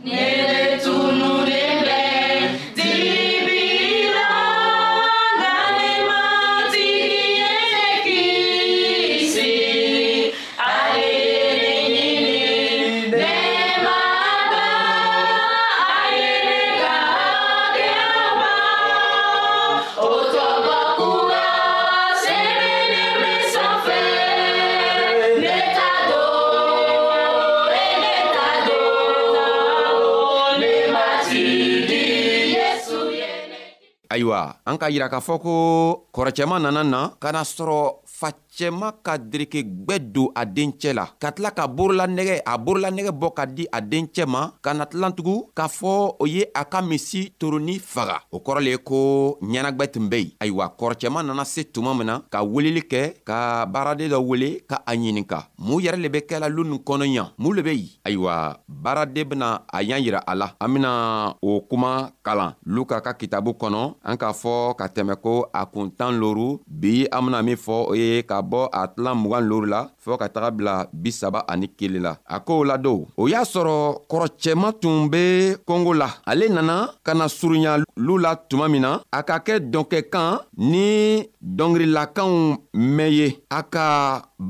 ayiwa 34.17 34.41
an 34.65 34.77
k'a 34.81 34.89
yira 34.93 35.13
k'a 35.13 35.21
fɔ 35.21 35.35
ko 35.45 35.53
kɔrɔcɛma 36.15 36.57
nana 36.65 36.83
na 36.91 37.01
k'a 37.23 37.45
sɔrɔ 37.53 37.79
fa 38.19 38.29
cɛma 38.57 38.89
ka 39.05 39.17
derekegwɛ 39.19 39.97
don 40.15 40.29
a 40.35 40.45
dencɛ 40.45 40.93
la 40.99 41.05
ka 41.21 41.31
tila 41.33 41.51
ka 41.51 41.67
borolanɛgɛ 41.77 42.37
a 42.45 42.57
borolanɛgɛ 42.65 43.13
bɔ 43.21 43.29
ka 43.37 43.45
di 43.57 43.65
a 43.73 43.81
dencɛ 43.93 44.25
ma 44.33 44.43
ka 44.65 44.71
na 44.79 44.85
tilan 44.91 45.13
tugun 45.17 45.43
k'a 45.57 45.69
fɔ 45.79 45.93
o 46.21 46.25
ye 46.27 46.43
a 46.61 46.65
ka 46.65 46.81
misi 46.83 47.23
toroni 47.39 47.79
faga 47.93 48.17
o 48.33 48.39
kɔrɔ 48.47 48.61
le 48.65 48.71
ye 48.75 48.79
ko 48.79 48.97
ɲɛnagwɛ 49.43 49.85
tun 49.93 50.09
be 50.09 50.17
yen 50.19 50.33
ayiwa 50.41 50.67
kɔrɔcɛma 50.79 51.21
nana 51.27 51.45
se 51.45 51.61
tuma 51.73 51.93
min 51.97 52.07
na 52.07 52.15
ka 52.33 52.39
weleli 52.43 52.81
kɛ 52.91 53.01
ka 53.29 53.67
baaraden 53.67 54.09
dɔ 54.13 54.19
wele 54.29 54.49
ka 54.71 54.81
a 54.87 54.93
ɲininka 54.97 55.39
mun 55.59 55.83
yɛrɛ 55.85 55.99
le 56.03 56.09
be 56.09 56.21
kɛla 56.29 56.49
lu 56.57 56.65
nin 56.65 56.79
kɔnɔ 56.81 57.05
ɲa 57.15 57.25
mun 57.39 57.53
le 57.57 57.63
be 57.63 57.73
yen 57.77 57.89
ayiwa 58.07 58.57
baaraden 58.69 59.25
bena 59.29 59.63
a 59.73 59.83
y'an 59.83 60.01
yira 60.03 60.21
a 60.27 60.35
la 60.35 60.51
an 60.61 60.69
bena 60.75 60.91
o 61.43 61.61
kuma 61.69 62.11
kalan 62.25 62.55
luka 62.65 63.01
ka 63.01 63.13
kitabu 63.13 63.51
kɔnɔ 63.61 63.95
an 64.03 64.17
k'a 64.17 64.33
fɔ 64.33 64.75
ka 64.79 64.87
tɛmɛ 64.89 65.21
ko 65.23 65.45
a 65.53 65.67
kun 65.67 65.91
tan 65.91 66.13
loru 66.21 66.59
bi 66.67 67.05
an 67.13 67.27
bena 67.27 67.43
min 67.43 67.57
fɔ 67.57 67.77
o 67.93 67.95
ye 67.95 68.23
ka 68.23 68.43
bɔ 68.51 68.61
a 68.79 68.81
tilan 68.93 69.17
mugan 69.23 69.45
lori 69.51 69.69
la 69.75 69.81
fɔɔ 70.05 70.17
ka 70.21 70.27
taga 70.35 70.51
bila 70.57 70.75
bisaba 71.03 71.41
ani 71.51 71.67
kelen 71.79 72.03
la 72.07 72.13
a 72.35 72.37
kow 72.47 72.61
ladon 72.69 72.99
o 73.21 73.23
y'a 73.33 73.43
sɔrɔ 73.53 73.75
kɔrɔcɛma 74.11 74.69
tun 74.81 74.97
be 75.13 75.23
kongo 75.69 75.93
la 76.03 76.09
ale 76.31 76.47
nana 76.49 76.77
ka 77.07 77.13
na 77.19 77.25
surunyalu 77.39 78.15
la 78.25 78.31
tuma 78.49 78.67
min 78.73 78.83
na 78.87 78.91
a 79.19 79.21
ka 79.29 79.37
kɛ 79.47 79.55
dɔnkɛkan 79.73 80.31
ni 80.73 80.89
dɔngirilakanw 81.59 82.33
mɛn 82.97 83.11
ye 83.19 83.29
a 83.59 83.61
ka 83.75 83.85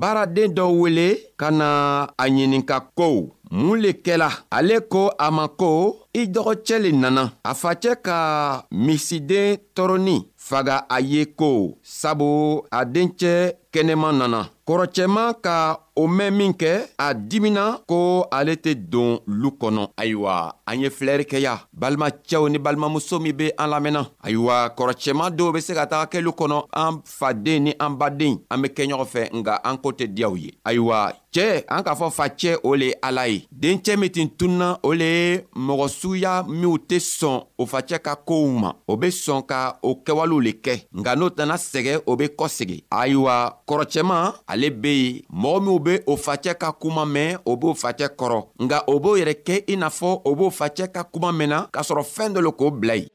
baaraden 0.00 0.52
dɔ 0.56 0.64
wele 0.80 1.08
ka 1.40 1.48
na 1.50 1.68
a 2.22 2.24
ɲininka 2.28 2.76
kow 2.98 3.16
mun 3.50 3.78
le 3.84 3.90
kɛla 4.04 4.28
ale 4.56 4.76
ko 4.92 5.02
a 5.24 5.30
ma 5.30 5.44
ko 5.60 5.68
i 6.20 6.22
dɔgɔcɛ 6.34 6.76
le 6.84 6.90
nana 7.02 7.24
a 7.50 7.52
facɛ 7.62 7.92
ka 8.06 8.16
misiden 8.84 9.48
tɔɔrɔnin 9.74 10.24
faga 10.48 10.76
a 10.94 10.98
ye 11.00 11.22
ko 11.38 11.48
sabu 11.82 12.30
a 12.70 12.80
dencɛ 12.86 13.32
kɛnɛman 13.76 14.16
nana 14.18 14.40
kɔrɔcɛman 14.66 15.34
ka 15.44 15.54
o 15.96 16.06
mɛn 16.08 16.30
min 16.38 16.52
kɛ 16.52 16.70
a 16.98 17.14
dimina 17.14 17.64
ko 17.86 18.26
ale 18.32 18.54
tɛ 18.64 18.74
don 18.74 19.18
lu 19.26 19.48
kɔnɔ 19.60 19.82
ayiwa 19.96 20.56
an 20.66 20.80
ye 20.80 20.88
filɛri 20.90 21.24
kɛya 21.32 21.52
balimacɛw 21.72 22.48
ni 22.48 22.58
balimamuso 22.58 23.20
min 23.20 23.36
be 23.36 23.52
an 23.58 23.68
lamɛnna 23.72 24.02
ayiwa 24.24 24.72
kɔrɔcɛman 24.76 25.34
dɔw 25.36 25.52
be 25.54 25.60
se 25.60 25.74
ka 25.74 25.86
taga 25.86 26.06
kɛ 26.12 26.22
lu 26.24 26.30
kɔnɔ 26.32 26.56
an 26.72 27.02
faden 27.04 27.64
ni 27.64 27.72
an 27.78 27.92
baden 28.00 28.34
an 28.50 28.62
be 28.62 28.68
kɛ 28.68 28.82
ɲɔgɔn 28.88 29.10
fɛ 29.14 29.20
nga 29.36 29.60
an 29.64 29.76
ko 29.78 29.90
tɛ 29.92 30.06
diyaw 30.14 30.34
ye 30.36 30.50
ayiwa 30.64 31.12
cɛɛ 31.34 31.62
an 31.68 31.82
k'a 31.84 31.94
fɔ 32.00 32.08
facɛ 32.18 32.56
o 32.64 32.74
le 32.74 32.86
ye 32.86 32.94
ala 33.02 33.26
ye 33.28 33.46
dencɛ 33.60 33.96
min 33.98 34.10
tin 34.10 34.28
tununa 34.38 34.78
o 34.82 34.92
le 34.92 35.04
ye 35.04 35.40
mɔgɔ 35.56 35.88
suguya 35.88 36.42
minw 36.48 36.78
tɛ 36.88 36.98
sɔn 37.00 37.38
o 37.58 37.64
facɛ 37.66 38.00
ka 38.02 38.16
koow 38.16 38.48
ma 38.48 38.72
o 38.88 38.96
be 38.96 39.08
sɔn 39.08 39.46
ka 39.46 39.78
o 39.82 39.94
kɛwalew 40.04 40.40
le 40.42 40.52
kɛ 40.64 40.82
nga 40.94 41.14
n'o 41.14 41.28
tɛna 41.30 41.56
sɛgɛ 41.56 42.02
o 42.06 42.16
be 42.16 42.26
kɔsegi 42.38 42.82
ayiwa 42.90 43.52
kɔrɔcɛma 43.66 44.18
ale 44.46 44.70
be 44.70 44.88
yen 44.94 45.22
mɔgɔ 45.42 45.58
minw 45.62 45.78
be 45.78 45.94
o 46.06 46.16
facɛ 46.16 46.54
ka 46.58 46.72
kuma 46.72 47.04
mɛn 47.04 47.36
o 47.44 47.56
b'o 47.56 47.74
facɛ 47.74 48.06
kɔrɔ 48.18 48.40
nga 48.62 48.78
o 48.86 48.94
b'o 49.02 49.12
yɛrɛ 49.20 49.34
kɛ 49.46 49.54
i 49.72 49.76
n'a 49.76 49.90
fɔ 49.98 50.10
o 50.24 50.34
b'o 50.38 50.48
facɛ 50.58 50.86
ka 50.94 51.02
kuma 51.12 51.30
mɛn 51.38 51.48
na 51.48 51.58
k'a 51.74 51.82
sɔrɔ 51.88 52.02
fɛɛn 52.14 52.32
dɔ 52.34 52.40
lo 52.44 52.52
k'o 52.52 52.70
bila 52.80 52.94
yen 52.96 53.08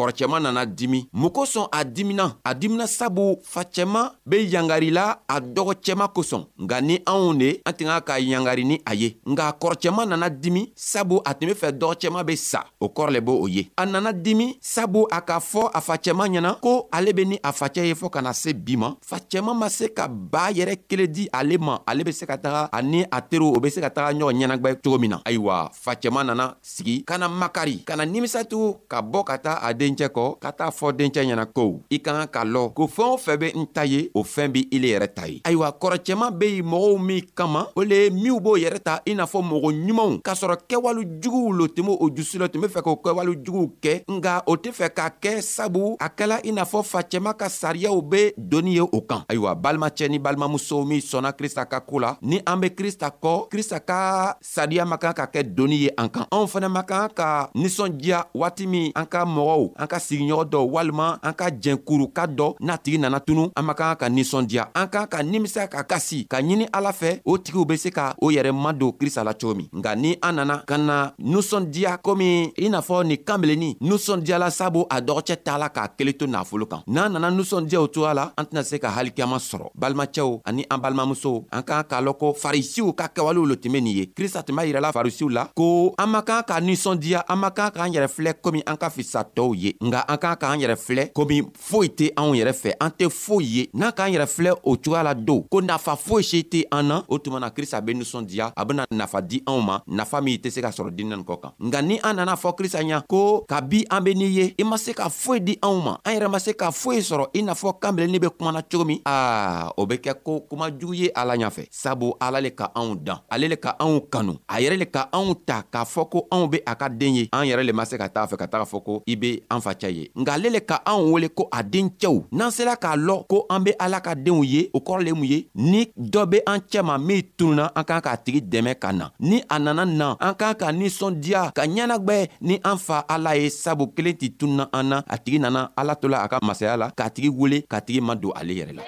kɔrɔcɛman 0.00 0.40
nana 0.42 0.64
dimi 0.64 1.08
mun 1.12 1.28
kosɔn 1.30 1.66
a 1.70 1.84
dimina 1.84 2.36
a 2.42 2.54
dimina 2.54 2.86
sabu 2.86 3.36
facɛman 3.44 4.12
be 4.26 4.36
yangarila 4.52 5.18
a 5.28 5.40
dɔgɔcɛman 5.40 6.08
kosɔn 6.16 6.46
nga 6.62 6.80
ni 6.80 6.96
anw 7.04 7.34
de 7.36 7.60
an 7.66 7.72
tɛ 7.74 7.84
ka 7.88 8.00
ka 8.00 8.14
yangari 8.18 8.64
ni 8.64 8.80
a 8.86 8.94
ye 8.94 9.16
nga 9.28 9.48
a 9.48 9.52
kɔrɔcɛman 9.52 10.08
nana 10.08 10.30
dimi 10.30 10.72
sabu 10.74 11.20
a 11.26 11.34
tun 11.34 11.48
be 11.48 11.54
fɛ 11.54 11.68
dɔgɔcɛman 11.78 12.24
be 12.26 12.36
sa 12.36 12.64
o 12.80 12.86
kɔrɔ 12.88 13.10
le 13.12 13.20
b' 13.20 13.28
o 13.32 13.46
ye 13.46 13.68
a 13.76 13.84
nana 13.84 14.10
dimi 14.14 14.56
sabu 14.62 15.06
a 15.12 15.20
k'a 15.20 15.38
fɔ 15.38 15.70
a 15.74 15.80
facɛman 15.82 16.32
ɲɛna 16.32 16.60
ko 16.60 16.88
ale 16.90 17.12
be 17.12 17.24
ni 17.26 17.36
a 17.44 17.52
facɛ 17.52 17.84
ye 17.84 17.92
fɔɔ 17.94 18.10
kana 18.10 18.32
se 18.32 18.54
bi 18.54 18.76
ma 18.78 18.94
facɛman 19.06 19.54
ma 19.54 19.68
se 19.68 19.88
ka 19.94 20.08
baa 20.08 20.50
yɛrɛ 20.50 20.78
kelen 20.88 21.08
di 21.12 21.28
ale 21.30 21.58
ma 21.60 21.78
ale 21.86 22.04
be 22.04 22.12
se 22.12 22.24
ka 22.24 22.36
taga 22.38 22.70
ani 22.72 23.04
a 23.10 23.20
teriw 23.20 23.52
o 23.54 23.60
be 23.60 23.68
se 23.68 23.80
ka 23.82 23.90
taga 23.90 24.16
ɲɔgɔn 24.16 24.32
ɲɛnagwɛ 24.32 24.80
cogo 24.82 24.98
min 24.98 25.10
na 25.10 25.20
ayiwa 25.28 25.68
facɛman 25.76 26.24
nana 26.32 26.56
sigi 26.62 27.04
kana 27.04 27.28
makari 27.28 27.82
kana 27.84 28.06
nimisatugu 28.06 28.86
ka 28.88 29.02
bɔ 29.02 29.24
ka 29.28 29.36
taa 29.38 29.58
a 29.60 29.74
den 29.74 29.89
dencɛ 29.90 30.08
kɔ 30.16 30.36
ka 30.42 30.52
t'a 30.52 30.70
fɔ 30.70 30.92
dencɛ 30.98 31.20
ɲɛna 31.24 31.46
ko 31.46 31.82
i 31.90 31.98
ka 31.98 32.12
kan 32.18 32.28
ka 32.34 32.44
lɔ 32.44 32.70
ko 32.74 32.84
fɛɛn 32.86 33.10
o 33.10 33.16
fɛn 33.18 33.36
be 33.38 33.46
n 33.54 33.66
ta 33.74 33.82
ye 33.84 34.08
o 34.14 34.22
fɛɛn 34.22 34.52
be 34.52 34.60
ile 34.70 34.88
yɛrɛ 34.94 35.14
ta 35.14 35.24
ye 35.26 35.40
ayiwa 35.44 35.68
kɔrɔcɛman 35.80 36.30
be 36.38 36.46
yen 36.56 36.64
mɔgɔw 36.66 36.98
min 37.02 37.22
kama 37.34 37.66
o 37.76 37.82
le 37.82 37.96
ye 38.04 38.10
minw 38.10 38.40
b'o 38.40 38.56
yɛrɛ 38.56 38.78
ta 38.82 39.00
i 39.06 39.14
n'a 39.14 39.24
fɔ 39.24 39.42
mɔgɔ 39.42 39.68
ɲumanw 39.86 40.20
k'a 40.22 40.34
sɔrɔ 40.34 40.56
kɛwale 40.68 41.02
juguw 41.20 41.52
lo 41.58 41.66
tun 41.66 41.86
be 41.86 41.90
o 42.00 42.08
jusu 42.10 42.38
lo 42.38 42.46
tun 42.48 42.60
be 42.62 42.68
fɛ 42.68 42.82
k'o 42.82 42.96
kɛwale 43.02 43.34
juguw 43.44 43.68
kɛ 43.82 44.02
nga 44.08 44.42
o 44.46 44.56
tɛ 44.56 44.70
fɛ 44.72 44.90
k'a 44.90 45.10
kɛ 45.22 45.40
sabu 45.42 45.96
a 46.00 46.08
kɛla 46.10 46.40
i 46.44 46.50
n'a 46.52 46.64
fɔ 46.64 46.82
facɛma 46.82 47.34
ka 47.36 47.46
sariyaw 47.48 48.00
be 48.08 48.32
donni 48.36 48.74
ye 48.74 48.80
o 48.80 49.00
kan 49.02 49.24
ayiwa 49.28 49.54
balimacɛ 49.60 50.08
ni 50.08 50.18
balimamusow 50.18 50.84
min 50.86 51.00
sɔnna 51.00 51.32
krista 51.36 51.66
ka 51.68 51.80
koo 51.80 51.98
la 51.98 52.16
ni 52.22 52.40
an 52.46 52.60
be 52.60 52.68
krista 52.70 53.10
kɔ 53.22 53.48
krista 53.50 53.80
ka 53.80 54.36
sariya 54.40 54.84
ma 54.86 54.96
kan 54.96 55.12
ka 55.14 55.26
kɛ 55.26 55.42
donni 55.54 55.76
ye 55.84 55.90
an 55.98 56.08
kan 56.08 56.26
anw 56.32 56.46
fɛnɛ 56.46 56.68
ma 56.70 56.82
kan 56.82 57.08
ka 57.14 57.50
ninsɔndiya 57.54 58.24
waati 58.34 58.66
min 58.66 58.92
an 58.94 59.06
ka 59.06 59.24
mɔgɔw 59.24 59.70
an 59.80 59.86
ka 59.88 59.98
sigiɲɔgɔn 59.98 60.48
dɔ 60.52 60.58
walima 60.72 61.18
an 61.22 61.32
ka 61.34 61.48
jɛnkuruka 61.50 62.26
dɔ 62.36 62.54
n'a 62.60 62.76
tigi 62.78 62.98
nana 62.98 63.20
tunu 63.20 63.48
an 63.56 63.62
man 63.64 63.74
kan 63.74 63.96
ka 63.96 64.08
ninsɔndiya 64.08 64.68
an 64.74 64.86
kan 64.88 65.06
ka 65.06 65.22
nimisa 65.22 65.66
ka 65.68 65.82
kasi 65.82 66.24
ka 66.28 66.38
ɲini 66.40 66.66
ala 66.72 66.90
fɛ 66.92 67.20
o 67.24 67.38
tigiw 67.38 67.64
be 67.66 67.76
se 67.76 67.90
ka 67.90 68.14
o 68.20 68.30
yɛrɛ 68.30 68.52
madon 68.52 68.92
krista 68.92 69.24
la 69.24 69.32
cogo 69.34 69.54
min 69.54 69.66
nka 69.72 69.96
ni 69.96 70.16
an 70.22 70.32
nana 70.36 70.62
ka 70.68 70.76
na 70.76 71.12
nusɔndiya 71.18 71.96
komi 72.02 72.52
i 72.58 72.68
n'a 72.68 72.80
fɔ 72.80 73.04
nin 73.06 73.16
kanbilennin 73.24 73.74
nusɔndiyala 73.80 74.50
sabu 74.50 74.84
a 74.90 75.00
dɔgɔcɛ 75.00 75.36
t'a 75.42 75.58
la 75.58 75.68
k'a 75.70 75.88
kelen 75.96 76.14
to 76.18 76.26
nafolo 76.26 76.66
kan 76.68 76.82
n'an 76.86 77.12
nana 77.12 77.30
nusɔndiya 77.30 77.80
o 77.80 77.88
cogoya 77.88 78.14
la 78.14 78.30
an 78.36 78.44
tɛna 78.44 78.62
se 78.64 78.76
ka 78.78 78.88
halikiyama 78.90 79.36
sɔrɔ 79.38 79.70
balimacɛw 79.78 80.40
ani 80.44 80.66
an 80.70 80.78
balimamusow 80.82 81.46
an 81.52 81.62
kan 81.62 81.82
k'a 81.88 82.02
lɔn 82.02 82.18
ko 82.18 82.34
farisiw 82.34 82.92
ka 82.94 83.08
kɛwalew 83.08 83.46
lo 83.48 83.54
tun 83.54 83.72
be 83.72 83.80
nin 83.80 83.96
ye 83.98 84.06
krista 84.16 84.42
tun 84.44 84.56
b'a 84.56 84.66
yirɛla 84.66 84.92
farisiw 84.92 85.28
la 85.32 85.46
ko 85.56 85.94
an 85.98 86.06
man 86.10 86.22
kan 86.22 86.42
ka 86.46 86.60
ninsɔndiya 86.60 87.24
an 87.28 87.36
man 87.38 87.50
kan 87.52 87.70
k'an 87.70 87.92
yɛrɛ 87.94 88.08
filɛ 88.08 88.34
komi 88.42 88.62
an 88.66 88.76
ka 88.76 88.90
fisa 88.90 89.24
tɔɔw 89.24 89.54
ye 89.56 89.59
ye 89.60 89.76
nga 89.84 90.04
an 90.08 90.16
k'a 90.18 90.36
k'an 90.36 90.58
yɛrɛ 90.60 90.76
filɛ 90.76 91.04
komi 91.12 91.42
foyi 91.58 91.88
tɛ 91.88 92.10
anw 92.16 92.34
yɛrɛ 92.34 92.52
fɛ 92.52 92.70
an 92.80 92.90
tɛ 92.98 93.08
foyi 93.10 93.46
ye 93.56 93.68
n'a 93.74 93.92
k'an 93.92 94.12
yɛrɛ 94.14 94.26
filɛ 94.26 94.52
o 94.62 94.76
cogoya 94.76 95.02
la 95.02 95.14
don 95.14 95.42
ko 95.50 95.60
nafa 95.60 95.96
foyi 95.96 96.24
si 96.24 96.40
tɛ 96.42 96.64
an 96.72 96.82
na 96.88 96.98
o 97.08 97.18
tuma 97.18 97.40
na 97.40 97.50
krista 97.50 97.80
be 97.84 97.92
ninsɔndiya 97.94 98.52
a 98.56 98.64
bena 98.64 98.86
nafa 98.90 99.20
di 99.20 99.42
anw 99.46 99.60
ma 99.60 99.76
nafa 99.86 100.20
min 100.22 100.34
i 100.34 100.38
tɛ 100.38 100.50
se 100.50 100.60
ka 100.62 100.70
sɔrɔ 100.70 100.90
diinɛ 100.90 101.10
nin 101.16 101.24
kɔ 101.24 101.40
kan 101.42 101.52
nka 101.60 101.82
ni 101.84 102.00
an 102.02 102.14
nana 102.16 102.34
fɔ 102.36 102.54
krista 102.56 102.80
ɲa 102.82 103.02
ko 103.06 103.44
kabi 103.48 103.84
an 103.90 104.00
be 104.02 104.14
n'i 104.14 104.26
ye 104.38 104.54
i 104.58 104.62
ma 104.64 104.76
se 104.78 104.92
ka 104.94 105.08
foyi 105.08 105.40
di 105.44 105.56
anw 105.62 105.80
ma 105.84 105.96
an 106.04 106.12
yɛrɛ 106.18 106.28
ma 106.30 106.38
se 106.38 106.52
ka 106.54 106.70
foyi 106.70 107.00
sɔrɔ 107.10 107.28
i 107.34 107.42
n'a 107.42 107.52
fɔ 107.54 107.78
kanbilennin 107.80 108.20
be 108.20 108.28
kumana 108.30 108.62
cogo 108.62 108.84
min 108.86 109.00
aa 109.06 109.70
o 109.76 109.86
be 109.86 109.94
kɛ 109.96 110.14
ko 110.24 110.40
kuma 110.48 110.70
jugu 110.70 110.94
ye 110.94 111.10
ala 111.14 111.36
ɲafɛ 111.36 111.66
sabu 111.70 112.14
ala 112.20 112.40
le 112.40 112.50
ka 112.50 112.72
anw 112.74 112.96
dan 113.04 113.18
ale 113.28 113.48
le 113.48 113.56
ka 113.56 113.76
anw 113.78 114.00
kanu 114.10 114.36
a 114.48 114.54
yɛrɛ 114.60 114.78
le 114.78 114.86
ka 114.86 115.08
anw 115.12 115.34
ta 115.46 115.62
k'a 115.70 115.84
fɔ 115.84 116.08
ko 116.10 116.26
anw 116.30 116.48
be 116.50 116.60
a 116.66 116.74
ka 116.76 116.88
den 116.88 117.14
ye 117.16 117.28
an 117.32 117.44
yɛrɛ 117.44 117.64
le 117.64 117.72
ma 117.72 117.84
se 117.84 117.96
ka 117.98 118.08
taga 118.08 118.26
fɛ 118.26 118.36
ka 118.38 118.46
taga 118.46 118.64
fɔ 118.64 118.82
ko 118.84 119.02
i 119.06 119.14
be 119.16 119.42
an 119.50 119.60
facɛ 119.60 119.88
ye 119.96 120.10
nka 120.20 120.32
ale 120.34 120.48
le 120.56 120.60
ka 120.70 120.76
anw 120.90 121.02
wele 121.12 121.28
ko 121.28 121.48
a 121.50 121.60
dencɛw 121.62 122.16
n'an 122.38 122.50
sela 122.56 122.74
k'a 122.82 122.96
lɔn 122.96 123.24
ko 123.30 123.44
an 123.50 123.60
be 123.64 123.72
ala 123.84 124.00
ka 124.00 124.14
deenw 124.14 124.42
ye 124.52 124.62
o 124.72 124.78
kɔrɔ 124.80 125.02
le 125.04 125.10
mun 125.12 125.28
ye 125.32 125.38
ni 125.54 125.80
dɔ 126.12 126.22
be 126.30 126.38
an 126.46 126.60
cɛma 126.70 126.94
min 127.06 127.22
tununa 127.36 127.66
an 127.74 127.84
kan 127.84 128.00
k'a 128.00 128.16
tigi 128.24 128.40
dɛmɛ 128.52 128.72
ka 128.82 128.92
na 128.92 129.10
ni 129.18 129.42
a 129.54 129.58
nana 129.58 129.84
na 129.84 130.08
an 130.20 130.34
kan 130.40 130.54
ka 130.60 130.68
ninsɔndiya 130.72 131.42
ka 131.56 131.62
ɲɛnagwɛ 131.66 132.18
ni 132.40 132.54
an 132.64 132.78
fa 132.78 132.98
ala 133.14 133.34
ye 133.36 133.50
sabu 133.50 133.86
kelen 133.94 134.14
tɛ 134.20 134.28
tununa 134.38 134.68
an 134.72 134.82
na 134.88 134.98
a 135.06 135.16
tigi 135.18 135.38
nana 135.40 135.70
ala 135.76 135.94
to 136.00 136.08
la 136.08 136.22
a 136.24 136.28
ka 136.28 136.38
masaya 136.42 136.76
la 136.76 136.88
k'a 136.98 137.10
tigi 137.14 137.28
wele 137.28 137.58
k'a 137.70 137.80
tigi 137.86 138.00
ma 138.00 138.14
don 138.14 138.32
ale 138.36 138.52
yɛrɛ 138.58 138.74
la 138.76 138.84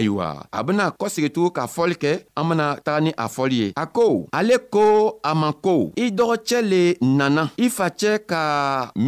ayiwa 0.00 0.28
a 0.52 0.58
bena 0.66 0.86
kɔsegitugu 0.98 1.50
ka 1.56 1.62
fɔli 1.74 1.94
kɛ 2.02 2.12
an 2.38 2.44
bena 2.48 2.66
taga 2.86 3.00
ni 3.04 3.10
a 3.16 3.26
fɔli 3.34 3.56
ye 3.62 3.66
a 3.76 3.84
ko 3.96 4.06
ale 4.38 4.56
ko 4.74 4.86
a 5.22 5.32
ma 5.40 5.48
ko 5.66 5.76
i 5.96 6.04
dɔgɔcɛ 6.18 6.58
le 6.70 6.82
nana 7.18 7.44
i 7.58 7.66
facɛ 7.76 8.12
ka 8.30 8.42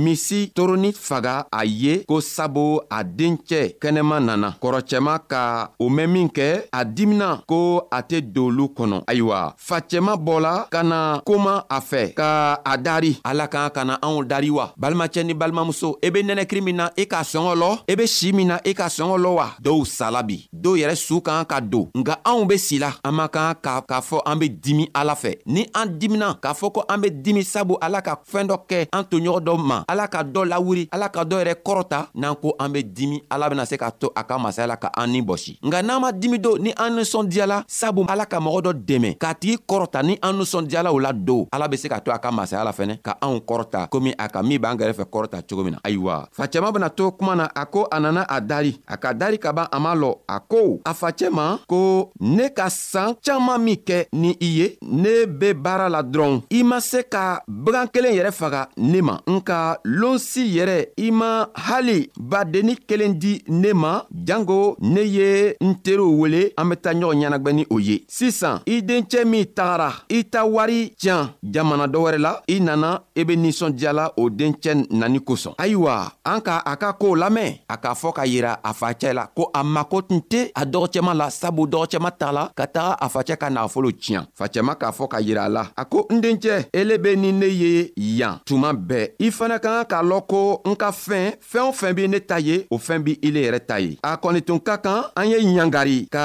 misi 0.05 0.40
toroni 0.55 0.90
faga 1.07 1.35
a 1.48 1.62
ye 1.64 1.94
ko 2.11 2.20
sabu 2.20 2.66
a 2.90 3.00
dencɛ 3.18 3.61
kɛnɛma 3.83 4.18
nana 4.28 4.48
kɔrɔcɛma 4.62 5.14
ka 5.33 5.42
o 5.83 5.88
mɛn 5.96 6.09
min 6.12 6.28
kɛ 6.28 6.48
a 6.72 6.81
dimina 6.85 7.28
ko 7.50 7.61
a 7.90 8.00
tɛ 8.09 8.20
donlu 8.35 8.66
kɔnɔ 8.76 8.98
ayiwa 9.09 9.40
facɛma 9.68 10.12
bɔla 10.26 10.55
ka 10.74 10.83
na 10.83 11.20
koman 11.28 11.64
a 11.70 11.78
fɛ 11.90 12.12
ka 12.14 12.61
a 12.72 12.76
dari 12.76 13.16
ala 13.24 13.48
kan 13.48 13.70
ka 13.72 13.83
na 13.85 13.96
anw 14.05 14.24
dari 14.26 14.50
wa 14.50 14.72
balimacɛ 14.83 15.24
ni 15.24 15.33
balimamuso 15.35 15.96
i 16.02 16.07
e 16.09 16.11
be 16.11 16.20
nɛnɛkiri 16.22 16.61
min 16.62 16.76
na 16.76 16.85
i 16.96 17.02
e 17.02 17.05
k'a 17.07 17.22
sɔngɔ 17.33 17.52
lɔ 17.62 17.70
i 17.88 17.92
e 17.92 17.96
be 17.96 18.07
si 18.07 18.33
min 18.33 18.48
na 18.48 18.57
i 18.66 18.74
k'a 18.74 18.88
sɔngɔ 18.98 19.16
lɔ 19.24 19.31
wa 19.37 19.46
dɔw 19.62 19.81
sala 19.87 20.22
bi 20.22 20.38
dɔw 20.52 20.82
yɛrɛ 20.83 20.95
suu 20.97 21.21
k'an 21.23 21.45
ka 21.45 21.61
don 21.61 21.88
nga 21.97 22.18
anw 22.25 22.45
be 22.45 22.57
si 22.59 22.79
la 22.79 22.90
an 23.05 23.12
man 23.14 23.29
kan 23.33 23.55
ka 23.62 23.81
k'a 23.88 24.01
fɔ 24.03 24.23
an 24.25 24.37
be 24.38 24.49
dimi 24.51 24.88
ala 24.95 25.14
fɛ 25.14 25.37
ni 25.47 25.66
an 25.75 25.87
dimina 25.99 26.35
k'a 26.42 26.53
fɔ 26.55 26.73
ko 26.75 26.85
an 26.88 26.99
be 27.03 27.11
dimi 27.11 27.45
sabu 27.45 27.77
ala 27.81 28.03
ka 28.03 28.18
fɛɛn 28.31 28.49
dɔ 28.51 28.57
kɛ 28.71 28.79
an 28.92 29.03
toɲɔgɔn 29.11 29.45
dɔ 29.47 29.55
ma 29.59 29.85
ala 29.88 30.09
ka 30.09 30.23
dɔ 30.25 30.45
lawuri 30.53 30.88
ala 30.92 31.09
ka 31.09 31.25
dɔ 31.25 31.38
yɛrɛ 31.42 31.55
kɔrɔta 31.66 32.01
n'an 32.14 32.35
ko 32.37 32.55
an 32.59 32.68
be 32.73 32.83
dimi 32.85 33.21
ala 33.31 33.49
bena 33.51 33.66
se 33.66 33.77
k'a 33.77 33.90
to 33.99 34.11
a 34.16 34.23
ka 34.25 34.38
masaya 34.38 34.66
la 34.66 34.77
ka 34.77 34.90
an 34.97 35.07
ni 35.12 35.23
bɔsi 35.23 35.57
nga 35.62 35.83
n'an 35.83 36.01
ma 36.01 36.11
dimi 36.12 36.38
don 36.38 36.59
ni 36.61 36.73
an 36.77 36.90
ninsɔndiyala 36.97 37.64
sabu 37.68 38.05
ala 38.09 38.27
ka 38.27 38.38
mɔgɔ 38.40 38.61
dɔ 38.62 38.73
dɛmɛ 38.88 39.18
k'a 39.18 39.35
tigi 39.35 39.59
kɔrɔta 39.68 40.03
ni 40.05 40.18
an 40.23 40.33
ninsɔndiyala 40.38 40.92
o 40.92 40.99
la 40.99 41.12
don 41.12 41.47
ala 41.53 41.68
be 41.68 41.77
se 41.77 41.88
k'a 41.88 42.01
to 42.05 42.11
a 42.12 42.18
ka 42.18 42.31
masaya 42.31 42.64
la 42.64 42.73
fɛnɛ 42.73 43.01
ka 43.03 43.16
anw 43.23 43.38
kɔrɔta 43.49 43.88
komi 43.88 44.12
a 44.18 44.29
ka 44.29 44.42
min 44.42 44.59
b'an 44.61 44.77
kɛrɛfɛ 44.79 45.05
kɔrɔta 45.11 45.42
cogo 45.49 45.64
min 45.64 45.75
na 45.75 45.81
ayiwa 45.88 46.27
facɛma 46.37 46.73
bena 46.73 46.90
to 46.90 47.11
kuma 47.12 47.35
na 47.37 47.49
a 47.55 47.66
ko 47.66 47.87
a 47.90 48.01
nana 48.01 48.25
a 48.29 48.40
dari 48.40 48.79
a 48.88 48.97
ka 48.97 49.12
dari 49.12 49.38
ka 49.38 49.53
ban 49.53 49.68
a 49.73 49.79
ma 49.81 49.95
lɔ 49.95 50.16
a 50.29 50.40
ko 50.40 50.72
ko 50.73 50.81
a 50.85 50.93
facɛ 50.95 51.31
ma 51.31 51.59
ko 51.69 52.11
ne 52.21 52.49
ka 52.55 52.69
saan 52.71 53.15
caaman 53.25 53.63
min 53.63 53.75
kɛ 53.77 54.07
ni 54.13 54.37
i 54.41 54.47
ye 54.59 54.77
ne 54.83 55.27
be 55.27 55.53
baara 55.55 55.89
la 55.89 56.03
dɔrɔn 56.03 56.41
i 56.51 56.63
ma 56.63 56.81
se 56.81 57.03
ka 57.09 57.41
bagan 57.47 57.87
kelen 57.93 58.15
yɛrɛ 58.15 58.33
faga 58.33 58.69
ne 58.77 59.01
ma 59.03 59.19
nka 59.27 59.77
loonsi 59.85 60.41
yɛrɛ 60.57 60.87
i 60.97 61.11
ma 61.11 61.47
hali 61.57 62.11
badennin 62.19 62.77
kelen 62.89 63.19
di 63.19 63.43
ne 63.49 63.73
ma 63.73 64.03
jango 64.27 64.77
ne 64.81 65.01
ye 65.03 65.55
n 65.63 65.75
teriw 65.83 66.19
wele 66.23 66.53
an 66.57 66.69
be 66.69 66.77
taa 66.77 66.93
ɲɔgɔn 66.95 67.21
ɲɛnagwɛ 67.23 67.53
ni 67.55 67.65
o 67.71 67.79
ye 67.79 68.05
sisan 68.09 68.61
i 68.67 68.81
dencɛ 68.83 69.25
min 69.27 69.45
tagara 69.55 69.93
i 70.09 70.25
ta 70.25 70.45
wari 70.45 70.93
tiɲan 70.97 71.31
jamana 71.43 71.87
dɔ 71.87 71.99
wɛrɛ 72.07 72.19
la 72.19 72.41
i 72.49 72.61
nana 72.61 73.03
i 73.17 73.25
be 73.25 73.37
ninsɔndiyala 73.37 74.13
o 74.17 74.29
dencɛ 74.31 74.87
nani 74.91 75.21
kosɔn 75.21 75.55
ayiwa 75.59 76.11
an 76.25 76.41
ka 76.41 76.63
a 76.67 76.77
ka 76.77 76.93
koow 76.95 77.15
lamɛn 77.15 77.57
a 77.69 77.77
k'a 77.77 77.95
fɔ 77.95 78.13
k'a 78.17 78.27
yira 78.27 78.59
a 78.65 78.73
facɛ 78.75 79.13
la 79.15 79.27
ko 79.27 79.51
a 79.55 79.63
mako 79.65 80.01
tun 80.03 80.21
tɛ 80.29 80.51
a 80.62 80.64
dɔgɔcɛma 80.64 81.12
la 81.14 81.29
sabu 81.31 81.66
dɔgɔcɛma 81.66 82.11
tagala 82.11 82.51
ka 82.55 82.66
taga 82.66 82.92
a 83.01 83.07
facɛ 83.09 83.37
ka 83.37 83.51
nagafolo 83.51 83.90
tiɲa 83.90 84.22
facɛma 84.38 84.72
k'a 84.81 84.92
fɔ 84.92 85.09
ka 85.09 85.20
yira 85.20 85.42
a 85.44 85.48
la 85.48 85.62
a 85.77 85.85
ko 85.85 86.07
n 86.11 86.20
dencɛ 86.20 86.66
ele 86.72 86.98
be 86.98 87.16
ni 87.16 87.33
ne 87.33 87.46
ye 87.48 87.92
yan 87.96 88.38
tuma 88.46 88.72
bɛɛ 88.72 89.07
i 89.18 89.31
fana 89.31 89.59
ka 89.59 89.85
kan 89.85 89.85
k'a 89.90 90.03
lɔn 90.11 90.22
ko 90.31 90.62
n 90.64 90.77
ka 90.77 90.90
fɛn 90.92 91.35
fɛɛn 91.51 91.66
o 91.68 91.72
fɛn 91.72 91.92
be 91.96 92.07
ne 92.09 92.18
ta 92.20 92.37
ye 92.38 92.64
o 92.70 92.77
fɛɛn 92.79 93.03
be 93.03 93.18
ile 93.22 93.40
yɛrɛ 93.46 93.61
ta 93.66 93.77
ye 93.81 93.98
a 94.03 94.16
kɔni 94.16 94.40
tun 94.44 94.61
ka 94.61 94.77
kan 94.79 95.05
an 95.16 95.27
ye 95.31 95.38
ɲangari 95.40 96.09
ka 96.09 96.25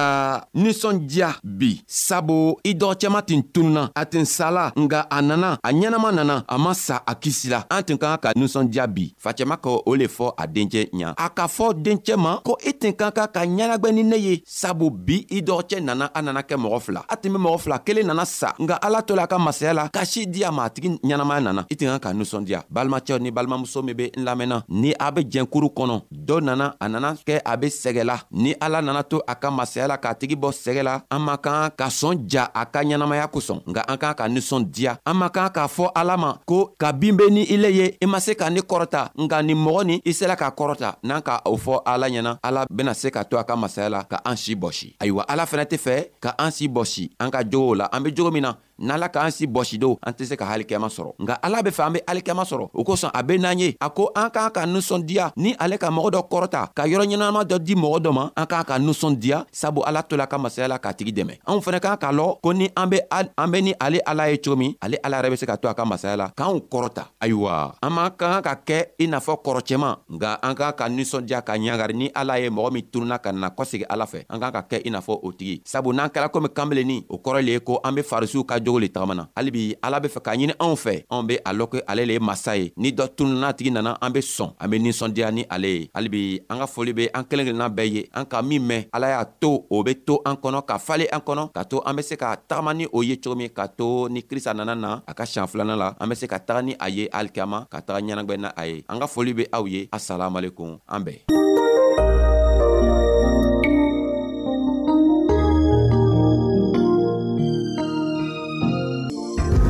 ninsɔndiya 0.56 1.30
bi 1.43 1.82
sabu 1.88 2.56
i 2.63 2.73
dɔgɔcɛma 2.73 3.26
tin 3.26 3.41
tununa 3.41 3.89
a 3.95 4.06
tin 4.06 4.26
sala 4.26 4.71
nga 4.76 5.00
a 5.10 5.21
nana 5.21 5.58
a 5.63 5.69
ɲɛnama 5.71 6.13
nana 6.13 6.45
a 6.47 6.58
ma 6.60 6.73
sa 6.73 7.02
a 7.08 7.15
kisila 7.15 7.65
an 7.71 7.84
tun 7.84 7.97
ka 7.97 8.17
kan 8.17 8.34
ka 8.34 8.39
ninsɔndiya 8.39 8.86
bi 8.88 9.12
facɛma 9.23 9.58
ka 9.60 9.69
o 9.86 9.95
le 9.95 10.06
fɔ 10.06 10.34
a 10.38 10.45
dencɛ 10.47 10.91
ɲa 10.93 11.13
a 11.17 11.28
k'a 11.30 11.47
fɔ 11.47 11.73
dencɛ 11.84 12.15
ma 12.17 12.39
ko 12.45 12.56
i 12.63 12.69
e 12.69 12.73
tin 12.73 12.91
ka 12.93 13.10
kan 13.12 13.28
ka 13.34 13.43
ɲɛnagwɛ 13.45 13.91
ni 13.93 14.04
ne 14.04 14.17
ye 14.17 14.27
ye 14.28 14.44
sabu 14.46 14.90
bi 14.92 15.18
i 15.30 15.42
dɔgɔcɛ 15.42 15.80
nana 15.88 16.06
a 16.13 16.22
nana 16.22 16.42
kɛ 16.44 16.56
mɔgɔ 16.56 16.80
fila 16.80 17.02
a 17.10 17.16
tun 17.18 17.32
be 17.34 17.40
mɔgɔ 17.40 17.58
fila 17.60 17.80
kelen 17.80 18.08
nana 18.08 18.26
sa 18.26 18.54
nga 18.60 18.76
ala 18.82 19.02
to 19.02 19.16
la 19.16 19.24
a 19.24 19.28
ka 19.28 19.38
masaya 19.38 19.74
la 19.74 19.88
kasi 19.90 20.26
di 20.26 20.44
a 20.44 20.52
ma 20.52 20.66
a 20.66 20.70
tigi 20.70 20.90
ɲɛnamaya 21.00 21.42
nana 21.44 21.66
i 21.72 21.76
tun 21.76 21.88
ka 21.88 22.00
ka 22.10 22.13
nusɔndiya 22.16 22.63
balimacɛw 22.70 23.20
ni 23.20 23.32
balimamuso 23.32 23.84
min 23.84 23.96
be 23.96 24.12
n 24.18 24.24
lamɛnna 24.24 24.63
ni 24.70 24.94
a 25.00 25.12
be 25.12 25.22
jɛn 25.24 25.46
kuru 25.48 25.68
kɔnɔ 25.70 26.02
dɔ 26.12 26.42
nana 26.42 26.76
a 26.80 26.90
nana 26.90 27.16
kɛ 27.28 27.42
a 27.46 27.58
be 27.58 27.68
sɛgɛla 27.68 28.18
ni 28.32 28.54
ala 28.62 28.82
nana 28.82 29.04
to 29.04 29.22
a 29.28 29.36
ka 29.36 29.52
masaya 29.52 29.88
la 29.88 29.98
k'a 29.98 30.16
tigi 30.20 30.36
bɔ 30.36 30.52
sɛgɛ 30.52 30.84
la 30.84 31.02
an 31.12 31.20
man 31.24 31.38
kan 31.38 31.70
ka 31.78 31.88
sɔn 31.88 32.24
ja 32.28 32.50
a 32.54 32.66
ka 32.66 32.80
ɲɛnamaya 32.84 33.28
kosɔn 33.32 33.62
nga 33.68 33.82
an 33.92 33.98
kan 33.98 34.13
ka 34.13 34.24
ninsɔndiya 34.28 34.98
an 35.06 35.13
man 35.18 35.30
kan 35.30 35.50
k'a 35.50 35.68
fɔ 35.68 35.92
ala 35.96 36.18
ma 36.18 36.38
ko 36.46 36.72
ka 36.78 36.92
bin 36.92 37.16
be 37.18 37.30
ni 37.30 37.44
i 37.54 37.58
le 37.58 37.70
ye 37.70 37.98
i 38.02 38.06
ma 38.06 38.20
se 38.20 38.36
ka 38.36 38.50
ne 38.50 38.62
kɔrɔta 38.62 39.10
nga 39.16 39.42
nin 39.42 39.58
mɔgɔ 39.58 39.86
nin 39.86 40.00
i 40.06 40.12
sela 40.13 40.36
k'a 40.36 40.52
kɔrɔta 40.58 40.96
n'an 41.04 41.22
ka 41.22 41.42
o 41.46 41.58
fɔ 41.58 41.82
ala 41.86 42.08
ɲɛna 42.08 42.40
ala 42.44 42.66
bena 42.70 42.94
se 42.94 43.12
ka 43.12 43.24
to 43.24 43.38
a 43.38 43.44
ka 43.44 43.56
masaya 43.56 43.90
la 43.90 44.04
ka 44.10 44.22
an 44.26 44.39
si 44.39 44.56
bɔsi 44.56 44.96
ayiwa 45.04 45.24
ala 45.28 45.43
fɛnɛ 45.52 45.65
tɛ 45.70 45.78
fɛ 45.86 45.96
ka 46.24 46.30
an 46.39 46.52
si 46.56 46.65
bɔsi 46.72 47.10
an 47.20 47.30
ka 47.32 47.43
jogow 47.43 47.76
la 47.76 47.86
an 47.91 48.04
be 48.04 48.12
jogo 48.13 48.32
min 48.32 48.41
na 48.41 48.56
n'ala 48.80 49.10
k'an 49.10 49.32
si 49.32 49.48
bɔsi 49.48 49.78
do 49.78 49.98
an 50.02 50.13
tɛ 50.13 50.26
se 50.26 50.36
ka 50.38 50.46
halikɛma 50.46 50.88
sɔrɔ 50.88 51.12
nka 51.20 51.34
ala 51.42 51.63
be 51.63 51.70
fɛ 51.72 51.82
an 51.88 51.94
be 51.94 52.00
alikɛma 52.06 52.44
sɔrɔ 52.46 52.70
o 52.74 52.84
kosɔn 52.84 53.10
a 53.13 53.24
be 53.24 53.38
n'an 53.38 53.60
ye 53.60 53.76
a 53.82 53.90
ko 53.90 54.12
an 54.16 54.30
k'an 54.30 54.50
ka 54.54 54.62
ninsɔndiya 54.66 55.32
ni 55.38 55.56
ale 55.60 55.78
ka 55.78 55.90
mɔgɔ 55.90 56.10
dɔ 56.12 56.22
kɔrɔta 56.30 56.68
ka 56.74 56.84
yɔrɔ 56.88 57.06
ɲɛnama 57.08 57.44
dɔ 57.46 57.60
di 57.60 57.76
mɔgɔ 57.76 58.00
dɔ 58.02 58.13
ma 58.13 58.30
an 58.36 58.46
k'an 58.46 58.63
ka 58.66 58.78
ninsɔndiya 58.80 59.46
sabu 59.52 59.82
ala 59.84 60.04
tola 60.04 60.28
ka 60.28 60.38
masaya 60.38 60.68
la 60.68 60.78
k'a 60.80 60.94
tigi 60.94 61.12
dɛmɛ 61.13 61.40
anw 61.48 61.60
fɛnɛ 61.62 61.80
k'an 61.82 61.98
k'a 61.98 62.12
lɔn 62.13 62.40
ko 62.42 62.52
ni 62.54 62.70
an 62.78 62.88
be 62.90 63.00
an 63.12 63.52
be 63.52 63.62
ni 63.62 63.74
ale 63.82 64.00
ala 64.06 64.30
ye 64.30 64.38
cogo 64.38 64.56
min 64.58 64.76
ale 64.82 64.98
ala 65.04 65.18
yɛrɛ 65.22 65.30
be 65.32 65.38
se 65.38 65.46
ka 65.46 65.56
to 65.58 65.68
a 65.70 65.74
ka 65.74 65.86
masaya 65.86 66.16
la 66.18 66.28
k'anw 66.38 66.62
kɔrɔta 66.70 67.06
ayiwa 67.22 67.76
an 67.82 67.90
man 67.94 68.12
ka 68.18 68.42
kan 68.42 68.42
ka 68.56 68.62
kɛ 68.66 68.86
i 69.00 69.06
n'a 69.08 69.18
fɔ 69.20 69.42
kɔrɔcɛman 69.44 69.96
nka 70.10 70.40
an 70.44 70.54
k'an 70.56 70.74
ka 70.78 70.88
ninsɔndiya 70.90 71.42
ka 71.46 71.54
ɲagari 71.58 71.96
ni 71.96 72.12
ala 72.16 72.38
ye 72.40 72.50
mɔgɔ 72.50 72.72
min 72.72 72.84
tununa 72.92 73.18
ka 73.22 73.32
nana 73.32 73.50
kɔsegi 73.50 73.86
ala 73.90 74.06
fɛ 74.06 74.26
an 74.30 74.40
k'an 74.40 74.52
ka 74.52 74.62
kɛ 74.70 74.82
i 74.86 74.90
n'a 74.90 75.02
fɔ 75.02 75.20
o 75.24 75.32
tigi 75.32 75.62
sabu 75.66 75.94
n'an 75.94 76.10
kɛla 76.10 76.30
komi 76.30 76.50
kanbelenin 76.50 77.04
o 77.10 77.18
kɔrɔ 77.18 77.42
le 77.44 77.52
ye 77.52 77.60
ko 77.60 77.80
an 77.84 77.96
be 77.96 78.02
farisiw 78.04 78.44
ka 78.46 78.60
jogo 78.67 78.80
le 78.84 78.89
tagamana 78.89 79.27
halibi 79.36 79.75
ala 79.82 79.99
be 80.01 80.10
fɛ 80.12 80.19
k'a 80.25 80.32
ɲini 80.36 80.53
anw 80.60 80.75
fɛ 80.75 80.93
anw 81.10 81.23
be 81.27 81.36
a 81.43 81.51
lɔn 81.53 81.67
ko 81.71 81.77
ale 81.88 82.06
le 82.06 82.13
ye 82.19 82.19
masa 82.19 82.53
ye 82.60 82.71
ni 82.75 82.91
dɔ 82.91 83.08
tununa 83.15 83.53
tigi 83.53 83.71
nana 83.71 83.95
an 84.01 84.12
be 84.12 84.19
sɔn 84.19 84.51
an 84.60 84.69
be 84.69 84.75
ninsɔndiya 84.80 85.32
ni 85.34 85.43
ale 85.49 85.67
ye 85.71 85.89
halibi 85.95 86.39
an 86.49 86.60
ka 86.60 86.65
foli 86.67 86.93
be 86.95 87.08
an 87.13 87.23
kelen 87.23 87.45
kelenna 87.47 87.69
bɛɛ 87.69 87.89
ye 87.93 88.01
an 88.13 88.25
ka 88.25 88.41
min 88.41 88.60
mɛn 88.67 88.84
ala 88.93 89.08
y'a 89.10 89.25
to 89.41 89.63
o 89.71 89.84
be 89.84 89.95
to 89.95 90.19
an 90.25 90.36
kɔnɔ 90.36 90.65
ka 90.67 90.77
fale 90.80 91.08
an 91.12 91.21
kɔnɔ 91.23 91.51
k'a 91.56 91.63
to 91.69 91.82
an 91.86 91.95
be 91.95 92.01
se 92.03 92.15
ka 92.17 92.36
tagama 92.36 92.73
ni 92.75 92.86
o 92.93 93.01
ye 93.01 93.15
cogo 93.15 93.36
min 93.38 93.49
k'a 93.49 93.67
to 93.77 94.10
ni 94.12 94.21
krista 94.21 94.53
nana 94.53 94.75
na 94.75 95.01
a 95.08 95.13
ka 95.13 95.23
siɲan 95.23 95.47
filana 95.47 95.75
la 95.77 95.93
an 95.99 96.10
be 96.10 96.15
se 96.15 96.27
ka 96.27 96.38
taga 96.39 96.62
ni 96.63 96.75
a 96.80 96.89
ye 96.89 97.08
alikiyama 97.08 97.65
ka 97.71 97.80
taga 97.82 98.01
ɲɛnagwɛ 98.03 98.36
na 98.39 98.51
a 98.58 98.65
ye 98.67 98.84
an 98.89 98.99
ka 98.99 99.08
foli 99.08 99.34
be 99.36 99.47
aw 99.53 99.63
ye 99.65 99.88
asalamualekum 99.91 100.80
an 100.89 101.01
bɛɛ 101.06 101.32